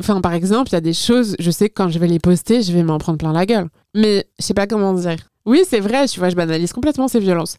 [0.00, 2.18] enfin, par exemple, il y a des choses, je sais que quand je vais les
[2.18, 3.68] poster, je vais m'en prendre plein la gueule.
[3.94, 5.16] Mais je sais pas comment dire.
[5.46, 7.56] Oui, c'est vrai, tu vois, je banalise complètement ces violences.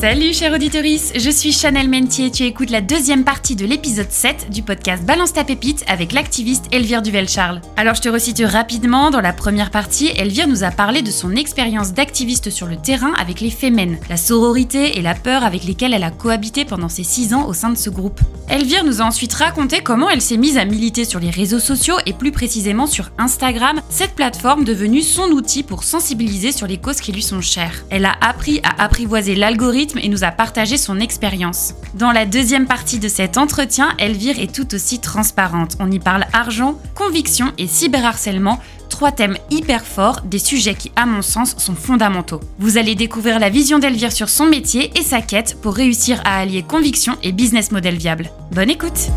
[0.00, 4.48] Salut chère auditorice, je suis Chanel Mentier, tu écoutes la deuxième partie de l'épisode 7
[4.48, 7.60] du podcast Balance ta pépite avec l'activiste Elvire Duvel-Charles.
[7.76, 11.34] Alors je te recite rapidement, dans la première partie, Elvire nous a parlé de son
[11.34, 15.94] expérience d'activiste sur le terrain avec les Femen, la sororité et la peur avec lesquelles
[15.94, 18.20] elle a cohabité pendant ses 6 ans au sein de ce groupe.
[18.48, 21.96] Elvire nous a ensuite raconté comment elle s'est mise à militer sur les réseaux sociaux
[22.06, 27.00] et plus précisément sur Instagram, cette plateforme devenue son outil pour sensibiliser sur les causes
[27.00, 27.84] qui lui sont chères.
[27.90, 31.74] Elle a appris à apprivoiser l'algorithme et nous a partagé son expérience.
[31.94, 35.76] Dans la deuxième partie de cet entretien, Elvire est tout aussi transparente.
[35.80, 41.06] On y parle argent, conviction et cyberharcèlement, trois thèmes hyper forts, des sujets qui, à
[41.06, 42.40] mon sens, sont fondamentaux.
[42.58, 46.40] Vous allez découvrir la vision d'Elvire sur son métier et sa quête pour réussir à
[46.40, 48.30] allier conviction et business model viable.
[48.52, 49.08] Bonne écoute!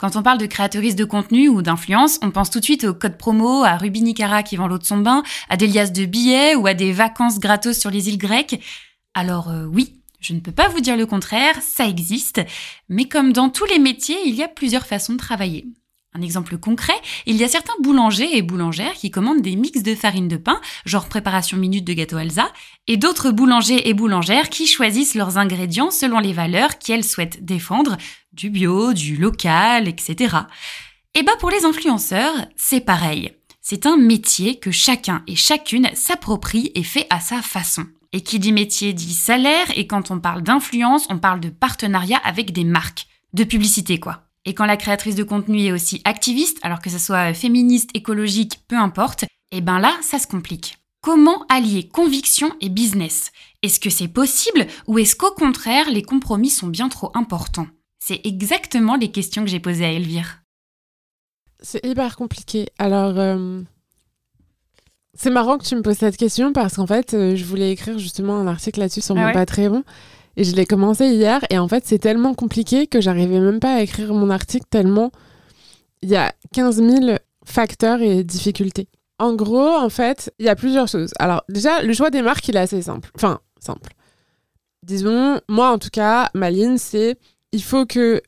[0.00, 2.94] Quand on parle de créatrice de contenu ou d'influence, on pense tout de suite au
[2.94, 6.06] code promo, à Ruby Nicara qui vend l'eau de son bain, à des liasses de
[6.06, 8.64] billets ou à des vacances gratos sur les îles grecques.
[9.12, 12.40] Alors euh, oui, je ne peux pas vous dire le contraire, ça existe,
[12.88, 15.66] mais comme dans tous les métiers, il y a plusieurs façons de travailler.
[16.12, 19.94] Un exemple concret, il y a certains boulangers et boulangères qui commandent des mix de
[19.94, 22.50] farine de pain, genre préparation minute de gâteau Alsa,
[22.88, 27.96] et d'autres boulangers et boulangères qui choisissent leurs ingrédients selon les valeurs qu'elles souhaitent défendre,
[28.32, 30.36] du bio, du local, etc.
[31.14, 33.32] Et bah pour les influenceurs, c'est pareil.
[33.60, 37.86] C'est un métier que chacun et chacune s'approprie et fait à sa façon.
[38.12, 42.18] Et qui dit métier dit salaire, et quand on parle d'influence, on parle de partenariat
[42.24, 44.29] avec des marques, de publicité quoi.
[44.44, 48.60] Et quand la créatrice de contenu est aussi activiste, alors que ce soit féministe, écologique,
[48.68, 50.78] peu importe, et eh ben là, ça se complique.
[51.02, 53.32] Comment allier conviction et business?
[53.62, 57.66] Est-ce que c'est possible ou est-ce qu'au contraire, les compromis sont bien trop importants?
[57.98, 60.42] C'est exactement les questions que j'ai posées à Elvire.
[61.62, 62.68] C'est hyper compliqué.
[62.78, 63.60] Alors, euh,
[65.14, 67.98] c'est marrant que tu me poses cette question parce qu'en fait, euh, je voulais écrire
[67.98, 69.84] justement un article là-dessus sur ah mon Patreon.
[70.40, 73.74] Et je l'ai commencé hier et en fait c'est tellement compliqué que j'arrivais même pas
[73.74, 75.12] à écrire mon article tellement
[76.00, 78.88] il y a 15 000 facteurs et difficultés.
[79.18, 81.12] En gros, en fait, il y a plusieurs choses.
[81.18, 83.10] Alors déjà, le choix des marques, il est assez simple.
[83.14, 83.92] Enfin, simple.
[84.82, 87.18] Disons, moi en tout cas, ma ligne, c'est
[87.52, 88.22] il faut que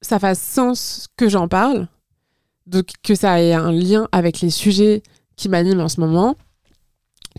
[0.00, 1.88] ça fasse sens que j'en parle,
[2.66, 5.02] donc que ça ait un lien avec les sujets
[5.36, 6.36] qui m'animent en ce moment.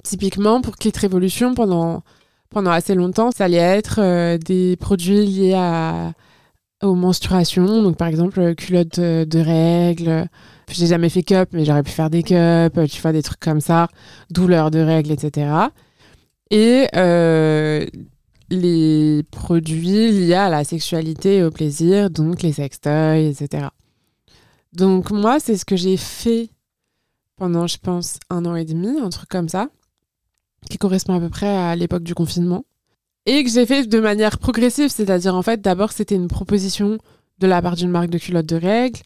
[0.04, 2.04] Typiquement, pour Kit Révolution, pendant
[2.50, 6.14] pendant assez longtemps, ça allait être euh, des produits liés à,
[6.82, 7.82] aux menstruations.
[7.82, 10.28] Donc, par exemple, euh, culottes de, règles.
[10.70, 13.62] J'ai jamais fait cup, mais j'aurais pu faire des cups, tu vois, des trucs comme
[13.62, 13.88] ça.
[14.30, 15.50] Douleurs de règles, etc.
[16.50, 17.86] Et euh,
[18.50, 23.68] les produits liés à la sexualité et au plaisir, donc les sextoys, etc.
[24.74, 26.50] Donc, moi, c'est ce que j'ai fait
[27.38, 29.70] pendant, je pense, un an et demi, un truc comme ça
[30.70, 32.66] qui correspond à peu près à l'époque du confinement,
[33.26, 36.98] et que j'ai fait de manière progressive, c'est-à-dire en fait d'abord c'était une proposition
[37.40, 39.00] de la part d'une marque de culottes de règles,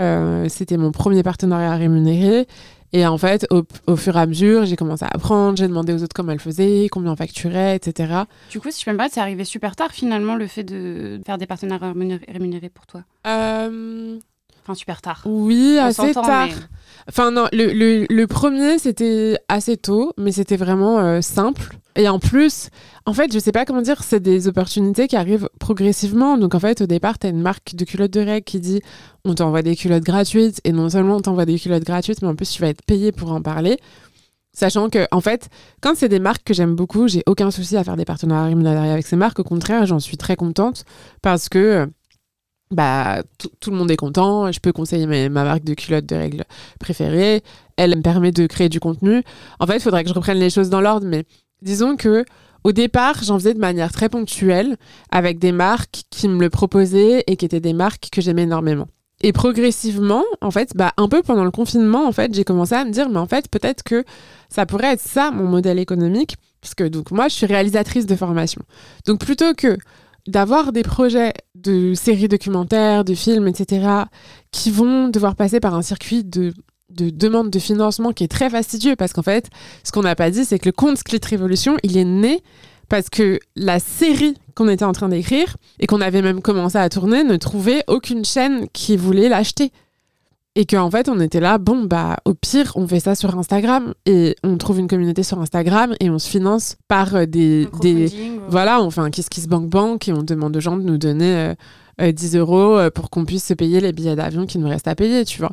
[0.00, 2.46] euh, c'était mon premier partenariat rémunéré,
[2.92, 6.02] et en fait au, fur et à mesure j'ai commencé à apprendre, j'ai demandé aux
[6.02, 8.24] autres comment elles faisaient, combien on facturait, etc.
[8.50, 11.38] Du coup si je peux me c'est arrivé super tard finalement le fait de faire
[11.38, 11.92] des partenariats
[12.28, 13.04] rémunérés pour toi?
[13.26, 14.18] Euh,
[14.70, 15.22] Enfin, super tard.
[15.24, 16.48] Oui, assez tard.
[17.08, 21.76] Enfin, non, le, le, premier, c'était assez tôt, mais c'était vraiment euh, simple.
[21.96, 22.68] Et en plus,
[23.04, 26.38] en fait, je sais pas comment dire, c'est des opportunités qui arrivent progressivement.
[26.38, 28.80] Donc, en fait, au départ, tu as une marque de culottes de règles qui dit
[29.24, 30.60] on t'envoie des culottes gratuites.
[30.62, 33.10] Et non seulement on t'envoie des culottes gratuites, mais en plus, tu vas être payé
[33.10, 33.76] pour en parler.
[34.52, 35.48] Sachant que, en fait,
[35.80, 38.92] quand c'est des marques que j'aime beaucoup, j'ai aucun souci à faire des partenariats rémunérés
[38.92, 39.40] avec ces marques.
[39.40, 40.84] Au contraire, j'en suis très contente
[41.22, 41.88] parce que
[42.70, 46.44] bah, tout le monde est content, je peux conseiller ma, marque de culottes de règles
[46.78, 47.42] préférée,
[47.76, 49.22] elle me permet de créer du contenu.
[49.58, 51.24] En fait, il faudrait que je reprenne les choses dans l'ordre, mais
[51.62, 52.24] disons que
[52.62, 54.76] au départ, j'en faisais de manière très ponctuelle
[55.10, 58.86] avec des marques qui me le proposaient et qui étaient des marques que j'aimais énormément.
[59.22, 62.84] Et progressivement, en fait, bah, un peu pendant le confinement, en fait, j'ai commencé à
[62.84, 64.04] me dire, mais en fait, peut-être que
[64.48, 68.14] ça pourrait être ça mon modèle économique, parce que donc moi, je suis réalisatrice de
[68.14, 68.62] formation.
[69.06, 69.76] Donc plutôt que
[70.26, 73.86] d'avoir des projets de séries documentaires, de films, etc.,
[74.50, 76.52] qui vont devoir passer par un circuit de,
[76.88, 79.48] demande de financement qui est très fastidieux, parce qu'en fait,
[79.84, 82.42] ce qu'on n'a pas dit, c'est que le compte Split Révolution, il est né
[82.88, 86.88] parce que la série qu'on était en train d'écrire et qu'on avait même commencé à
[86.88, 89.70] tourner ne trouvait aucune chaîne qui voulait l'acheter.
[90.56, 93.94] Et qu'en fait, on était là, bon, bah, au pire, on fait ça sur Instagram
[94.04, 97.68] et on trouve une communauté sur Instagram et on se finance par euh, des.
[98.48, 100.98] Voilà, on fait un Kiss Kiss Bank Bank et on demande aux gens de nous
[100.98, 101.54] donner
[102.00, 105.24] 10 euros pour qu'on puisse se payer les billets d'avion qui nous restent à payer,
[105.24, 105.52] tu vois.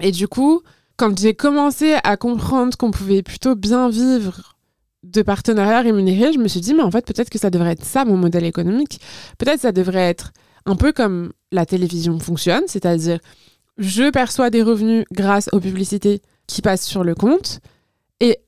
[0.00, 0.62] Et du coup,
[0.96, 4.54] quand j'ai commencé à comprendre qu'on pouvait plutôt bien vivre
[5.02, 7.84] de partenariats rémunérés, je me suis dit, mais en fait, peut-être que ça devrait être
[7.84, 9.00] ça, mon modèle économique.
[9.38, 10.32] Peut-être que ça devrait être
[10.66, 13.18] un peu comme la télévision fonctionne, c'est-à-dire,
[13.78, 17.60] je perçois des revenus grâce aux publicités qui passent sur le compte,
[18.20, 18.38] et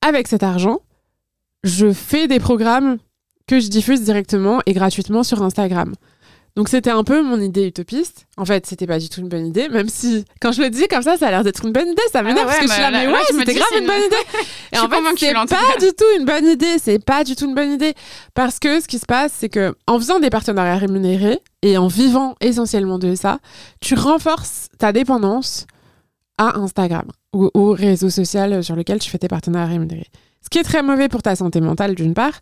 [0.00, 0.80] avec cet argent,
[1.64, 2.98] je fais des programmes
[3.46, 5.94] que je diffuse directement et gratuitement sur Instagram.
[6.54, 8.26] Donc c'était un peu mon idée utopiste.
[8.36, 10.86] En fait, c'était pas du tout une bonne idée, même si quand je le dis
[10.86, 12.02] comme ça, ça a l'air d'être une bonne idée.
[12.12, 14.16] Ça ah m'énerve parce que je suis là, mais ouais, c'était grave une bonne idée.
[14.72, 16.78] Et en fait, c'est pas du tout une bonne idée.
[16.78, 17.94] C'est pas du tout une bonne idée
[18.34, 21.86] parce que ce qui se passe, c'est que en faisant des partenariats rémunérés et en
[21.86, 23.38] vivant essentiellement de ça,
[23.80, 25.66] tu renforces ta dépendance
[26.36, 30.10] à Instagram ou au réseau social sur lequel tu fais tes partenariats rémunérés.
[30.42, 32.40] Ce qui est très mauvais pour ta santé mentale d'une part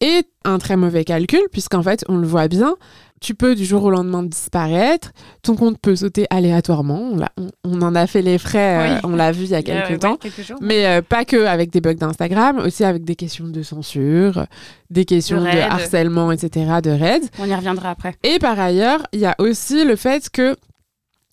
[0.00, 2.76] et un très mauvais calcul puisqu'en fait, on le voit bien
[3.22, 7.16] tu peux du jour au lendemain disparaître, ton compte peut sauter aléatoirement,
[7.64, 10.18] on, en a fait les frais, euh, on l'a vu il y a quelques temps,
[10.60, 14.46] mais euh, pas que avec des bugs d'Instagram, aussi avec des questions de censure,
[14.90, 17.22] des questions de, harcèlement, etc., de raid.
[17.38, 18.16] On y reviendra après.
[18.24, 20.56] Et par ailleurs, il y a aussi le fait que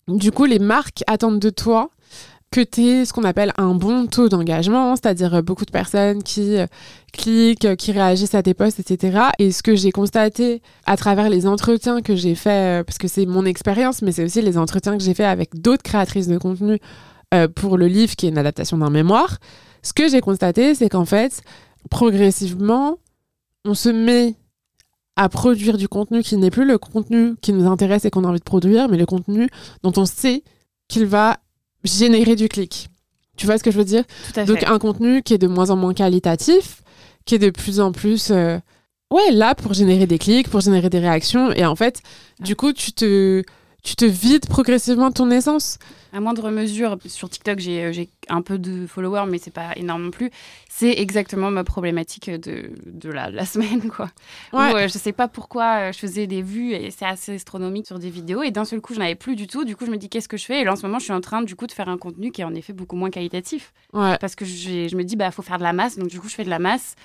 [0.08, 1.90] du coup, les marques attendent de toi
[2.50, 6.20] que tu aies ce qu'on appelle un bon taux d'engagement, c'est-à-dire euh, beaucoup de personnes
[6.22, 6.66] qui euh,
[7.12, 9.20] cliquent, euh, qui réagissent à tes posts, etc.
[9.38, 13.24] Et ce que j'ai constaté à travers les entretiens que j'ai fait, parce que c'est
[13.24, 16.78] mon expérience, mais c'est aussi les entretiens que j'ai fait avec d'autres créatrices de contenu
[17.54, 19.38] pour le livre qui est une adaptation d'un mémoire,
[19.82, 21.42] ce que j'ai constaté, c'est qu'en fait,
[21.88, 22.98] progressivement,
[23.64, 24.34] on se met
[25.14, 28.28] à produire du contenu qui n'est plus le contenu qui nous intéresse et qu'on a
[28.28, 29.48] envie de produire, mais le contenu
[29.84, 30.42] dont on sait
[30.88, 31.38] qu'il va
[31.84, 32.88] générer du clic.
[33.36, 34.04] Tu vois ce que je veux dire?
[34.46, 36.82] Donc un contenu qui est de moins en moins qualitatif,
[37.24, 38.58] qui est de plus en plus euh,
[39.10, 42.02] ouais, là pour générer des clics, pour générer des réactions et en fait,
[42.40, 43.42] du coup, tu te
[43.82, 45.78] tu te vides progressivement de ton essence.
[46.12, 50.04] À moindre mesure, sur TikTok, j'ai euh, un peu de followers, mais c'est pas énorme
[50.04, 50.30] non plus.
[50.68, 54.10] C'est exactement ma problématique de, de la, la, semaine, quoi.
[54.52, 54.72] Ouais.
[54.72, 57.86] Où, euh, je sais pas pourquoi euh, je faisais des vues et c'est assez astronomique
[57.86, 59.64] sur des vidéos et d'un seul coup, je n'avais plus du tout.
[59.64, 60.60] Du coup, je me dis qu'est-ce que je fais?
[60.60, 62.32] Et là, en ce moment, je suis en train du coup de faire un contenu
[62.32, 63.72] qui est en effet beaucoup moins qualitatif.
[63.92, 64.16] Ouais.
[64.20, 65.96] Parce que je me dis, bah, faut faire de la masse.
[65.96, 66.96] Donc, du coup, je fais de la masse.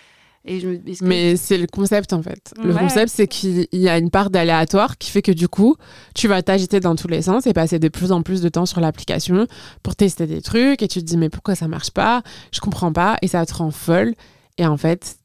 [1.01, 2.53] Mais c'est le concept en fait.
[2.61, 5.75] Le concept, c'est qu'il y a une part d'aléatoire qui fait que du coup,
[6.13, 8.65] tu vas t'agiter dans tous les sens et passer de plus en plus de temps
[8.65, 9.47] sur l'application
[9.81, 12.21] pour tester des trucs et tu te dis mais pourquoi ça marche pas?
[12.51, 14.13] Je comprends pas et ça te rend folle.
[14.57, 15.17] Et en fait,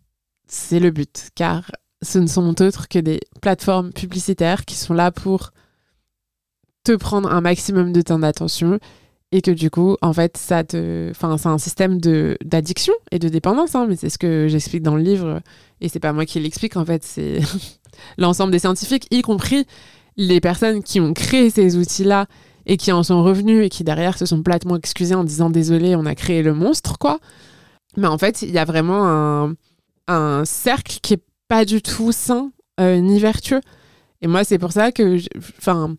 [0.47, 1.71] c'est le but car
[2.03, 5.51] ce ne sont autres que des plateformes publicitaires qui sont là pour
[6.83, 8.79] te prendre un maximum de temps d'attention
[9.33, 13.19] et que du coup, en fait, ça te, enfin, c'est un système de d'addiction et
[13.19, 15.41] de dépendance, hein, mais c'est ce que j'explique dans le livre
[15.81, 17.41] et c'est pas moi qui l'explique en fait, c'est
[18.19, 19.67] l'ensemble des scientifiques, y compris
[20.17, 22.27] les personnes qui ont créé ces outils-là
[22.67, 25.97] et qui en sont revenus et qui derrière se sont platement excusés en disant désolé,
[25.97, 27.19] on a créé le monstre, quoi.
[27.97, 29.55] Mais en fait, il y a vraiment un,
[30.09, 33.61] un cercle qui est pas du tout sain euh, ni vertueux.
[34.23, 35.19] Et moi, c'est pour ça que,
[35.59, 35.97] enfin,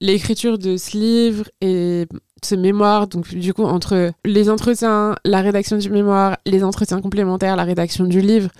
[0.00, 2.06] l'écriture de ce livre et
[2.44, 7.56] ce mémoire, donc du coup, entre les entretiens, la rédaction du mémoire, les entretiens complémentaires,
[7.56, 8.50] la rédaction du livre,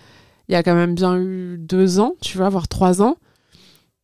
[0.48, 3.16] il y a quand même bien eu deux ans, tu vois, voire trois ans,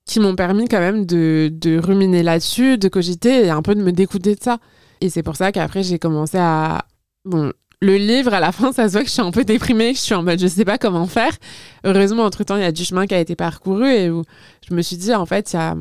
[0.04, 3.82] qui m'ont permis quand même de, de ruminer là-dessus, de cogiter et un peu de
[3.82, 4.58] me découder de ça.
[5.00, 6.84] Et c'est pour ça qu'après, j'ai commencé à.
[7.24, 9.92] Bon, le livre, à la fin, ça se voit que je suis un peu déprimée,
[9.92, 11.36] que je suis en mode je sais pas comment faire.
[11.84, 14.24] Heureusement, entre-temps, il y a du chemin qui a été parcouru et où
[14.68, 15.76] je me suis dit, en fait, il y a,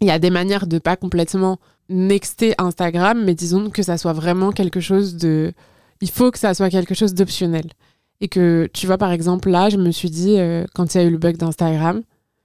[0.00, 1.58] y a des manières de pas complètement
[1.88, 5.52] nexter Instagram, mais disons que ça soit vraiment quelque chose de...
[6.00, 7.70] Il faut que ça soit quelque chose d'optionnel.
[8.20, 11.00] Et que, tu vois, par exemple, là, je me suis dit, euh, quand il y
[11.00, 12.02] a eu le bug d'Instagram,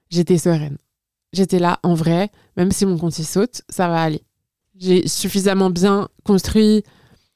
[0.10, 0.77] j'étais sereine.
[1.34, 4.24] J'étais là, en vrai, même si mon compte y saute, ça va aller.
[4.79, 6.84] J'ai suffisamment bien construit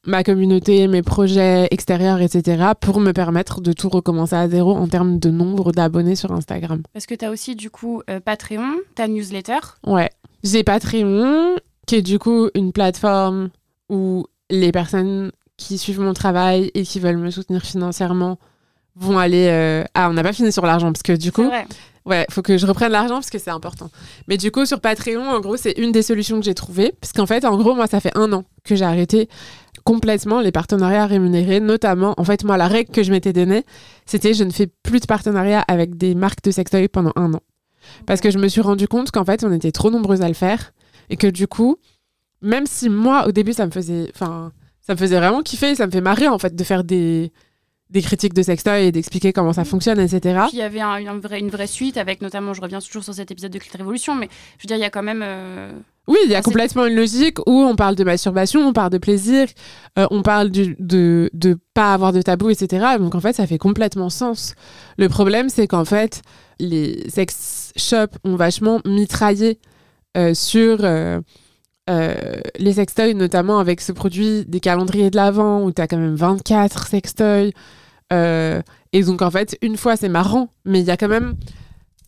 [0.05, 4.88] ma communauté, mes projets extérieurs, etc., pour me permettre de tout recommencer à zéro en
[4.88, 6.81] termes de nombre d'abonnés sur Instagram.
[6.93, 9.60] Parce que tu as aussi, du coup, euh, Patreon, ta newsletter.
[9.86, 10.10] Ouais.
[10.43, 11.55] J'ai Patreon,
[11.88, 13.50] qui est du coup une plateforme
[13.89, 18.39] où les personnes qui suivent mon travail et qui veulent me soutenir financièrement
[18.95, 19.47] vont aller.
[19.50, 21.43] Euh, ah, on n'a pas fini sur l'argent parce que du coup.
[21.43, 21.65] Vrai.
[22.03, 23.91] Ouais, faut que je reprenne l'argent parce que c'est important.
[24.27, 26.93] Mais du coup, sur Patreon, en gros, c'est une des solutions que j'ai trouvées.
[27.00, 29.29] Parce qu'en fait, en gros, moi, ça fait un an que j'ai arrêté
[29.83, 31.59] complètement les partenariats rémunérés.
[31.59, 33.65] Notamment, en fait, moi, la règle que je m'étais donnée,
[34.07, 37.41] c'était je ne fais plus de partenariat avec des marques de sextoy pendant un an.
[38.07, 40.33] Parce que je me suis rendu compte qu'en fait, on était trop nombreuses à le
[40.33, 40.73] faire
[41.12, 41.77] et que du coup,
[42.41, 44.51] même si moi, au début, ça me faisait, enfin,
[44.82, 47.32] ça me faisait vraiment kiffer, ça me fait marrer en fait de faire des,
[47.91, 50.46] des critiques de sextoy et d'expliquer comment ça fonctionne, etc.
[50.53, 53.60] Il y avait une vraie suite avec notamment, je reviens toujours sur cet épisode de
[53.60, 55.22] Clit Révolution, mais je veux dire, il y a quand même.
[55.22, 55.72] Euh,
[56.08, 58.98] oui, il y a complètement une logique où on parle de masturbation, on parle de
[58.98, 59.48] plaisir,
[60.00, 62.98] euh, on parle de ne pas avoir de tabou, etc.
[62.98, 64.56] Donc en fait, ça fait complètement sens.
[64.98, 66.22] Le problème, c'est qu'en fait,
[66.60, 69.60] les sex shops ont vachement mitraillé
[70.34, 70.77] sur
[72.60, 76.15] les sextoys, notamment avec ce produit des calendriers de l'Avent où tu as quand même
[76.15, 77.51] 24 sextoys.
[78.12, 78.62] Euh,
[78.94, 81.36] et donc, en fait, une fois, c'est marrant, mais il y a quand même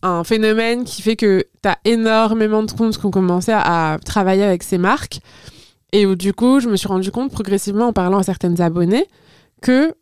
[0.02, 4.44] un phénomène qui fait que tu as énormément de comptes qui ont commencé à, travailler
[4.44, 5.20] avec ces marques.
[5.92, 9.06] Et où, du coup, je me suis rendu compte progressivement en parlant à certaines abonnées
[9.62, 9.94] que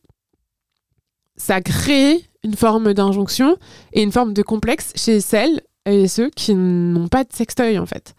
[1.36, 3.56] ça crée une forme d'injonction
[3.92, 7.86] et une forme de complexe chez celles et ceux qui n'ont pas de sextoy, en
[7.86, 8.14] fait.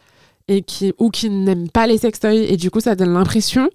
[0.48, 2.52] Et qui, ou qui n'aiment pas les sextoys.
[2.52, 3.70] Et du coup, ça donne l'impression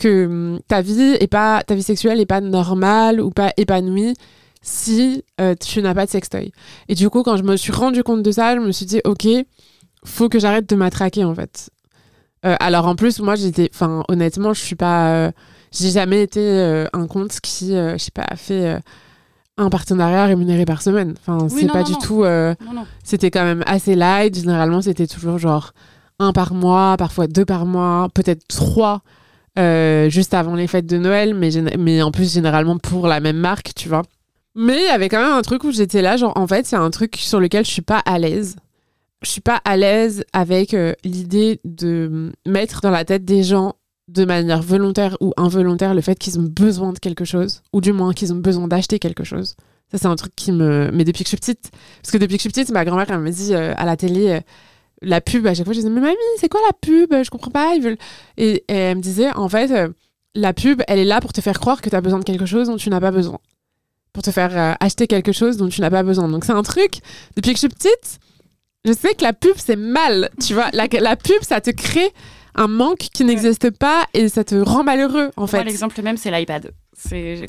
[0.00, 4.14] que hum, ta vie est pas ta vie sexuelle est pas normale ou pas épanouie
[4.62, 6.52] si euh, tu n'as pas de sextoy.
[6.88, 9.00] Et du coup, quand je me suis rendu compte de ça, je me suis dit
[9.04, 9.26] ok,
[10.04, 11.70] faut que j'arrête de m'attraquer en fait.
[12.44, 15.32] Euh, alors en plus, moi j'étais, enfin honnêtement, je suis pas, euh,
[15.72, 16.40] j'ai jamais été
[16.92, 18.80] un compte qui, je sais pas, fait
[19.56, 21.14] un partenariat rémunéré par semaine.
[21.20, 22.24] Enfin, c'est pas du tout.
[23.04, 24.34] c'était quand même assez light.
[24.34, 25.72] Généralement, c'était toujours genre
[26.18, 29.02] un par mois, parfois deux par mois, peut-être trois
[29.58, 33.36] euh, juste avant les fêtes de Noël, mais, mais en plus généralement pour la même
[33.36, 34.02] marque, tu vois.
[34.54, 36.76] Mais il y avait quand même un truc où j'étais là, genre en fait, c'est
[36.76, 38.56] un truc sur lequel je suis pas à l'aise.
[39.22, 43.74] Je suis pas à l'aise avec euh, l'idée de mettre dans la tête des gens
[44.12, 47.92] de manière volontaire ou involontaire le fait qu'ils ont besoin de quelque chose, ou du
[47.92, 49.54] moins qu'ils ont besoin d'acheter quelque chose.
[49.90, 50.90] Ça, c'est un truc qui me.
[50.92, 51.70] Mais depuis que je suis petite,
[52.02, 53.96] parce que depuis que je suis petite, ma grand-mère, elle me dit euh, à la
[53.96, 54.40] télé,
[55.02, 57.12] la pub, à chaque fois, je disais, mais mamie, c'est quoi la pub?
[57.22, 57.74] Je comprends pas.
[57.74, 57.98] Ils veulent...
[58.36, 59.88] et, elle me disait, en fait, euh,
[60.34, 62.46] la pub, elle est là pour te faire croire que tu as besoin de quelque
[62.46, 63.38] chose dont tu n'as pas besoin.
[64.12, 66.28] Pour te faire euh, acheter quelque chose dont tu n'as pas besoin.
[66.28, 67.00] Donc, c'est un truc,
[67.36, 68.18] depuis que je suis petite,
[68.84, 70.30] je sais que la pub, c'est mal.
[70.44, 72.12] Tu vois, la, la pub, ça te crée
[72.54, 75.64] un manque qui n'existe pas et ça te rend malheureux, en fait.
[75.64, 76.72] L'exemple même, c'est l'iPad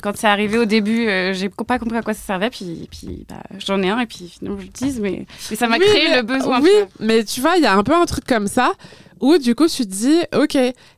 [0.02, 3.26] quand c'est arrivé au début, euh, j'ai pas compris à quoi ça servait, puis, puis
[3.28, 6.22] bah, j'en ai un et puis finalement je l'utilise, mais, mais ça m'a créé le
[6.22, 6.60] besoin.
[6.60, 8.72] Oui, mais tu vois, il y a un peu un truc comme ça
[9.20, 10.56] où du coup tu te dis, ok,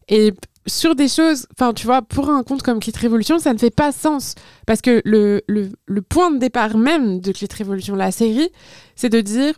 [0.08, 0.32] et
[0.66, 3.74] sur des choses, enfin tu vois, pour un compte comme Clit Révolution, ça ne fait
[3.74, 4.34] pas sens
[4.66, 8.48] parce que le, le, le point de départ même de Clit Révolution, la série,
[8.96, 9.52] c'est de dire,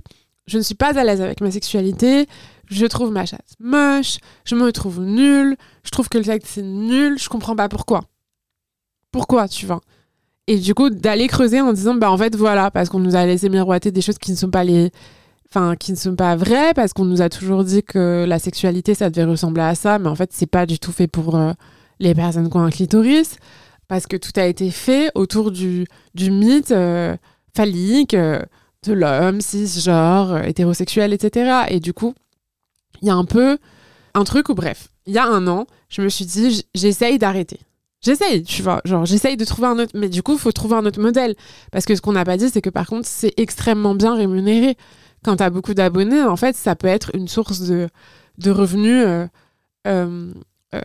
[0.47, 2.27] je ne suis pas à l'aise avec ma sexualité,
[2.69, 6.63] je trouve ma chatte moche, je me trouve nulle, je trouve que le sexe c'est
[6.63, 8.03] nul, je comprends pas pourquoi
[9.17, 9.81] pourquoi, tu vois?
[10.47, 13.25] Et du coup, d'aller creuser en disant, bah en fait, voilà, parce qu'on nous a
[13.25, 14.91] laissé miroiter des choses qui ne sont pas les.
[15.49, 18.95] Enfin, qui ne sont pas vraies, parce qu'on nous a toujours dit que la sexualité,
[18.95, 21.53] ça devait ressembler à ça, mais en fait, c'est pas du tout fait pour euh,
[22.01, 23.37] les personnes qui ont un clitoris,
[23.89, 27.17] parce que tout a été fait autour du, du mythe euh,
[27.55, 28.43] phallique euh,
[28.85, 31.67] de l'homme, cisgenre, hétérosexuel, etc.
[31.69, 32.13] Et du coup,
[33.03, 33.59] il y a un peu
[34.15, 37.61] un truc où, bref, il y a un an, je me suis dit, j'essaye d'arrêter.
[38.03, 40.77] J'essaye, tu vois, genre j'essaye de trouver un autre, mais du coup, il faut trouver
[40.77, 41.35] un autre modèle.
[41.73, 44.77] Parce que ce qu'on n'a pas dit, c'est que par contre, c'est extrêmement bien rémunéré.
[45.25, 47.89] Quand tu beaucoup d'abonnés, en fait, ça peut être une source de,
[48.39, 49.05] de revenus.
[49.05, 49.27] Euh,
[49.87, 50.33] euh,
[50.75, 50.81] euh,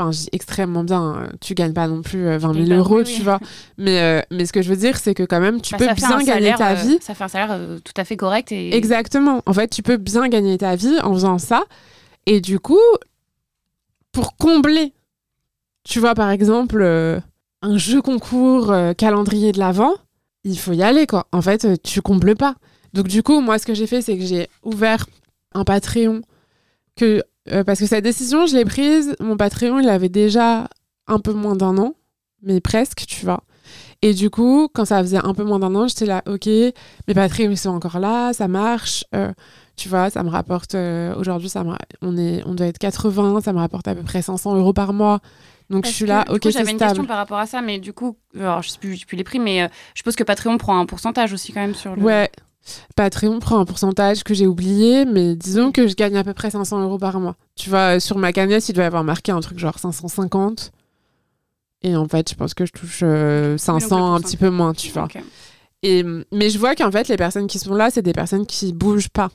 [0.00, 1.28] enfin, je dis extrêmement bien, hein.
[1.40, 3.38] tu gagnes pas non plus 20 000 euros, tu vois.
[3.78, 6.22] Mais, mais ce que je veux dire, c'est que quand même, tu bah, peux bien
[6.22, 6.98] gagner ta vie.
[7.00, 8.52] ça fait un salaire tout à fait correct.
[8.52, 8.74] Et...
[8.74, 9.42] Exactement.
[9.46, 11.64] En fait, tu peux bien gagner ta vie en faisant ça.
[12.26, 12.78] Et du coup,
[14.12, 14.92] pour combler
[15.84, 17.20] tu vois, par exemple, euh,
[17.62, 19.94] un jeu concours euh, calendrier de l'Avent,
[20.44, 21.26] il faut y aller, quoi.
[21.32, 22.54] En fait, euh, tu combles pas.
[22.92, 25.06] Donc, du coup, moi, ce que j'ai fait, c'est que j'ai ouvert
[25.54, 26.22] un Patreon.
[26.96, 29.16] Que, parce que cette décision, je l'ai prise.
[29.20, 30.68] Mon Patreon, il avait déjà
[31.06, 31.94] un peu moins d'un an,
[32.42, 33.42] mais presque, tu vois.
[34.02, 37.14] Et du coup, quand ça faisait un peu moins d'un an, j'étais là, ok, mes
[37.14, 39.04] Patreons, ils sont encore là, ça marche.
[39.76, 40.74] tu vois, ça me rapporte,
[41.16, 41.64] aujourd'hui, ça
[42.00, 44.92] on, est, on doit être 80, ça me rapporte à peu près 500 euros par
[44.92, 45.20] mois.
[45.70, 47.92] Donc je suis là, ok, c'est J'avais une question par rapport à ça, mais du
[47.92, 50.78] coup, alors, je sais plus, plus les prix, mais euh, je suppose que Patreon prend
[50.78, 52.02] un pourcentage aussi quand même sur le.
[52.02, 52.28] Ouais,
[52.96, 56.50] Patreon prend un pourcentage que j'ai oublié, mais disons que je gagne à peu près
[56.50, 57.36] 500 euros par mois.
[57.56, 60.72] Tu vois, sur ma cagnotte, il doit y avoir marqué un truc genre 550.
[61.82, 64.90] Et en fait, je pense que je touche 500, euh, un petit peu moins, tu
[64.90, 65.08] vois.
[65.82, 68.72] Et, mais je vois qu'en fait, les personnes qui sont là, c'est des personnes qui
[68.72, 69.30] bougent pas.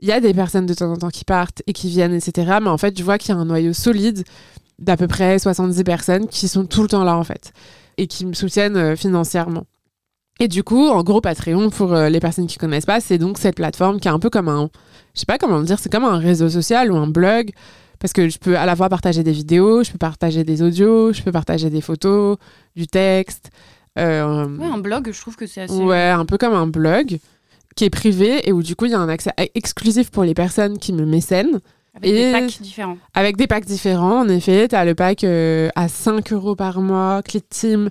[0.00, 2.58] Il y a des personnes de temps en temps qui partent et qui viennent, etc.
[2.62, 4.24] Mais en fait, je vois qu'il y a un noyau solide
[4.78, 7.52] d'à peu près 70 personnes qui sont tout le temps là en fait
[7.96, 9.64] et qui me soutiennent euh, financièrement.
[10.40, 13.38] Et du coup, en gros, Patreon, pour euh, les personnes qui connaissent pas, c'est donc
[13.38, 14.70] cette plateforme qui est un peu comme un,
[15.14, 17.50] je sais pas comment dire, c'est comme un réseau social ou un blog,
[17.98, 21.12] parce que je peux à la fois partager des vidéos, je peux partager des audios,
[21.12, 22.36] je peux partager des photos,
[22.76, 23.50] du texte.
[23.98, 25.74] Euh, ouais, un blog, je trouve que c'est assez.
[25.74, 27.18] Ouais, un peu comme un blog
[27.74, 30.34] qui est privé et où du coup il y a un accès exclusif pour les
[30.34, 31.60] personnes qui me mécènent.
[31.94, 32.98] Avec des packs différents.
[33.14, 34.68] Avec des packs différents, en effet.
[34.68, 37.90] Tu as le pack euh, à 5 euros par mois, Clit Team,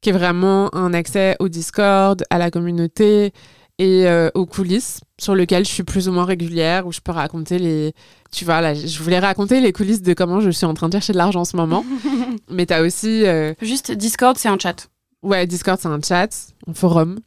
[0.00, 3.32] qui est vraiment un accès au Discord, à la communauté
[3.78, 7.12] et euh, aux coulisses, sur lequel je suis plus ou moins régulière, où je peux
[7.12, 7.92] raconter les.
[8.32, 10.92] Tu vois, là, je voulais raconter les coulisses de comment je suis en train de
[10.92, 11.84] chercher de l'argent en ce moment.
[12.50, 13.24] Mais tu as aussi.
[13.26, 14.88] Euh, Juste Discord, c'est un chat.
[15.22, 16.28] Ouais, Discord, c'est un chat,
[16.66, 17.18] un forum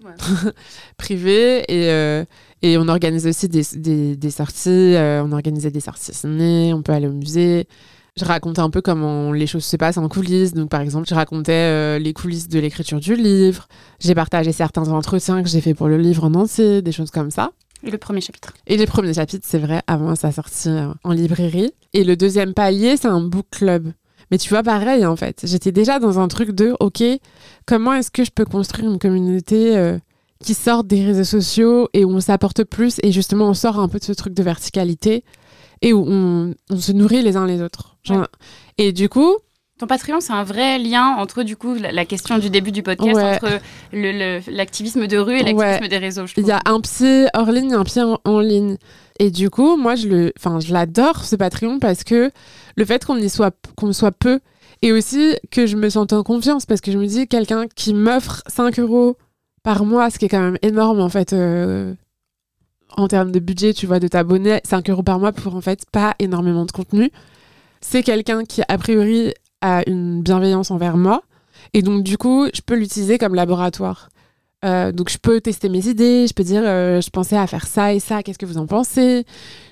[0.97, 1.63] privé.
[1.67, 2.25] Et,
[2.61, 4.95] et on organise aussi des, des, des sorties.
[4.97, 7.67] on organisait des sorties ciné, on peut aller au musée
[8.17, 10.53] je racontais un peu comment les choses se passent en coulisses.
[10.53, 13.67] Donc, par exemple, je racontais euh, les coulisses de l'écriture du livre.
[13.99, 17.31] J'ai partagé certains entretiens que j'ai fait pour le livre en entier, des choses comme
[17.31, 17.51] ça.
[17.83, 18.53] Et le premier chapitre.
[18.67, 21.71] Et les premiers chapitres, c'est vrai, avant sa sortie euh, en librairie.
[21.93, 23.91] Et le deuxième palier, c'est un book club.
[24.29, 25.41] Mais tu vois, pareil, en fait.
[25.45, 27.03] J'étais déjà dans un truc de, OK,
[27.65, 29.97] comment est-ce que je peux construire une communauté euh,
[30.43, 33.87] qui sort des réseaux sociaux et où on s'apporte plus et justement on sort un
[33.87, 35.23] peu de ce truc de verticalité?
[35.81, 37.97] Et où on, se nourrit les uns les autres.
[38.77, 39.37] Et du coup,
[39.79, 43.17] ton Patreon, c'est un vrai lien entre du coup la, question du début du podcast
[43.17, 43.59] entre
[44.51, 46.25] l'activisme de rue et l'activisme des réseaux.
[46.37, 48.77] Il y a un pied hors ligne, un pied en, ligne.
[49.19, 52.31] Et du coup, moi, je le, enfin, je l'adore ce Patreon parce que
[52.75, 54.39] le fait qu'on y soit, qu'on soit peu,
[54.81, 57.93] et aussi que je me sente en confiance parce que je me dis quelqu'un qui
[57.93, 59.17] m'offre 5 euros
[59.63, 61.33] par mois, ce qui est quand même énorme en fait.
[61.33, 61.93] Euh,
[62.97, 65.85] en termes de budget, tu vois, de t'abonner 5 euros par mois pour en fait
[65.91, 67.11] pas énormément de contenu.
[67.81, 71.23] C'est quelqu'un qui, a priori, a une bienveillance envers moi.
[71.73, 74.09] Et donc, du coup, je peux l'utiliser comme laboratoire.
[74.63, 77.65] Euh, donc, je peux tester mes idées, je peux dire, euh, je pensais à faire
[77.65, 79.25] ça et ça, qu'est-ce que vous en pensez?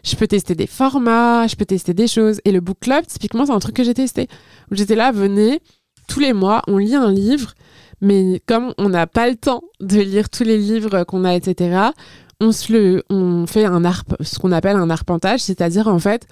[0.04, 2.42] Je peux tester des formats, je peux tester des choses.
[2.46, 4.28] Et le book club, typiquement, c'est un truc que j'ai testé.
[4.72, 5.62] J'étais là, venez,
[6.08, 7.54] tous les mois, on lit un livre,
[8.02, 11.92] mais comme on n'a pas le temps de lire tous les livres qu'on a, etc.,
[12.40, 16.28] on, se le, on fait un arp, ce qu'on appelle un arpentage, c'est-à-dire en fait,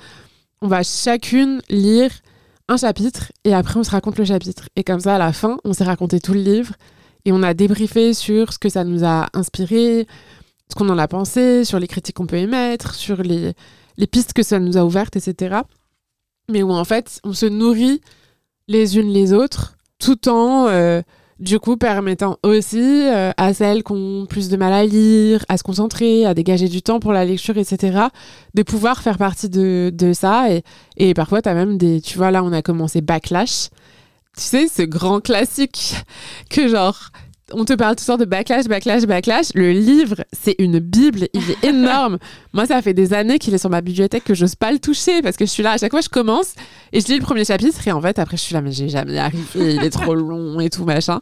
[0.62, 2.12] on va chacune lire
[2.68, 4.70] un chapitre et après on se raconte le chapitre.
[4.76, 6.74] Et comme ça, à la fin, on s'est raconté tout le livre
[7.26, 10.08] et on a débriefé sur ce que ça nous a inspiré,
[10.70, 13.54] ce qu'on en a pensé, sur les critiques qu'on peut émettre, sur les,
[13.98, 15.58] les pistes que ça nous a ouvertes, etc.
[16.50, 18.02] Mais où en fait, on se nourrit
[18.68, 21.02] les unes les autres tout en euh,
[21.40, 25.58] du coup permettant aussi euh, à celles qui ont plus de mal à lire, à
[25.58, 28.00] se concentrer, à dégager du temps pour la lecture, etc.,
[28.54, 30.52] de pouvoir faire partie de, de ça.
[30.52, 30.64] Et,
[30.98, 32.02] et parfois, tu as même des...
[32.02, 33.70] Tu vois, là, on a commencé Backlash.
[34.36, 35.96] Tu sais, ce grand classique
[36.50, 37.12] que genre
[37.54, 39.48] on te parle tout le temps de backlash, backlash, backlash.
[39.56, 42.18] Le livre, c'est une bible, il est énorme.
[42.54, 45.22] Moi, ça fait des années qu'il est sur ma bibliothèque que j'ose pas le toucher
[45.22, 46.54] parce que je suis là, à chaque fois, je commence
[46.94, 48.90] et je lis le premier chapitre et en fait, après, je suis là, mais j'ai
[48.90, 51.22] jamais arrivé, il est trop long et tout, machin.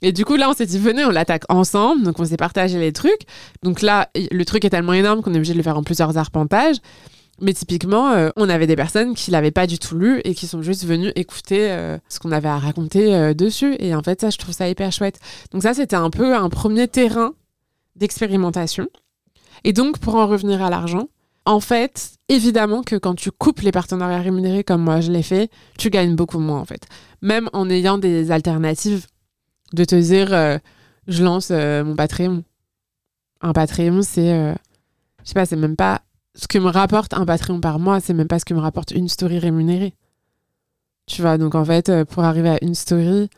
[0.00, 2.04] Et du coup, là, on s'est dit, venez, on l'attaque ensemble.
[2.04, 3.22] Donc, on s'est partagé les trucs.
[3.62, 6.16] Donc là, le truc est tellement énorme qu'on est obligé de le faire en plusieurs
[6.16, 6.76] arpentages.
[7.40, 10.46] Mais typiquement, euh, on avait des personnes qui l'avaient pas du tout lu et qui
[10.48, 13.76] sont juste venues écouter euh, ce qu'on avait à raconter euh, dessus.
[13.78, 15.20] Et en fait, ça, je trouve ça hyper chouette.
[15.52, 17.34] Donc ça, c'était un peu un premier terrain
[17.94, 18.88] d'expérimentation.
[19.62, 21.08] Et donc, pour en revenir à l'argent,
[21.44, 25.50] en fait, évidemment que quand tu coupes les partenariats rémunérés comme moi je l'ai fait,
[25.78, 26.86] tu gagnes beaucoup moins en fait.
[27.22, 29.06] Même en ayant des alternatives,
[29.72, 30.28] de te dire,
[31.06, 32.44] je lance mon Patreon.
[33.40, 34.54] Un Patreon, c'est,
[35.22, 36.02] je sais pas, c'est même pas
[36.40, 38.92] ce que me rapporte un Patreon par mois, c'est même pas ce que me rapporte
[38.92, 39.94] une story rémunérée.
[41.06, 43.28] Tu vois, donc en fait, euh, pour arriver à une story,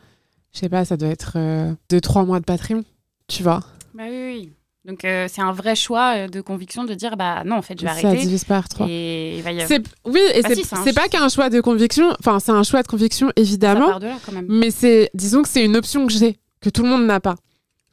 [0.53, 2.83] je sais pas, ça doit être euh, deux, trois mois de Patreon,
[3.27, 3.61] tu vois.
[3.93, 4.53] Bah oui, oui.
[4.83, 7.83] Donc euh, c'est un vrai choix de conviction de dire bah non en fait je
[7.83, 8.07] vais arrêter.
[8.07, 8.87] Ça divise par trois.
[8.89, 9.79] Et il va y avoir...
[10.05, 10.49] Oui et bah
[10.83, 12.09] c'est pas qu'un choix de conviction.
[12.19, 13.85] Enfin c'est un choix de conviction évidemment.
[13.85, 14.47] Ça part de là, quand même.
[14.49, 17.35] Mais c'est disons que c'est une option que j'ai que tout le monde n'a pas.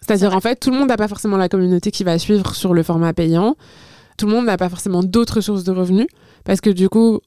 [0.00, 2.72] C'est-à-dire en fait tout le monde n'a pas forcément la communauté qui va suivre sur
[2.72, 3.54] le format payant
[4.18, 6.08] tout le monde n'a pas forcément d'autres sources de revenus
[6.44, 7.20] parce que du coup,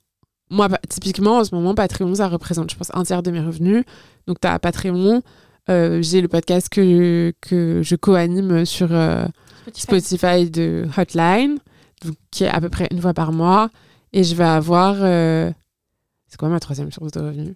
[0.51, 3.83] moi, typiquement, en ce moment, Patreon, ça représente, je pense, un tiers de mes revenus.
[4.27, 5.23] Donc, tu as Patreon,
[5.69, 9.25] euh, j'ai le podcast que, que je co-anime sur euh,
[9.73, 10.49] Spotify.
[10.49, 11.57] de Hotline,
[12.31, 13.69] qui est à peu près une fois par mois.
[14.11, 14.97] Et je vais avoir.
[14.99, 15.49] Euh,
[16.27, 17.55] c'est quoi ma troisième source de revenus?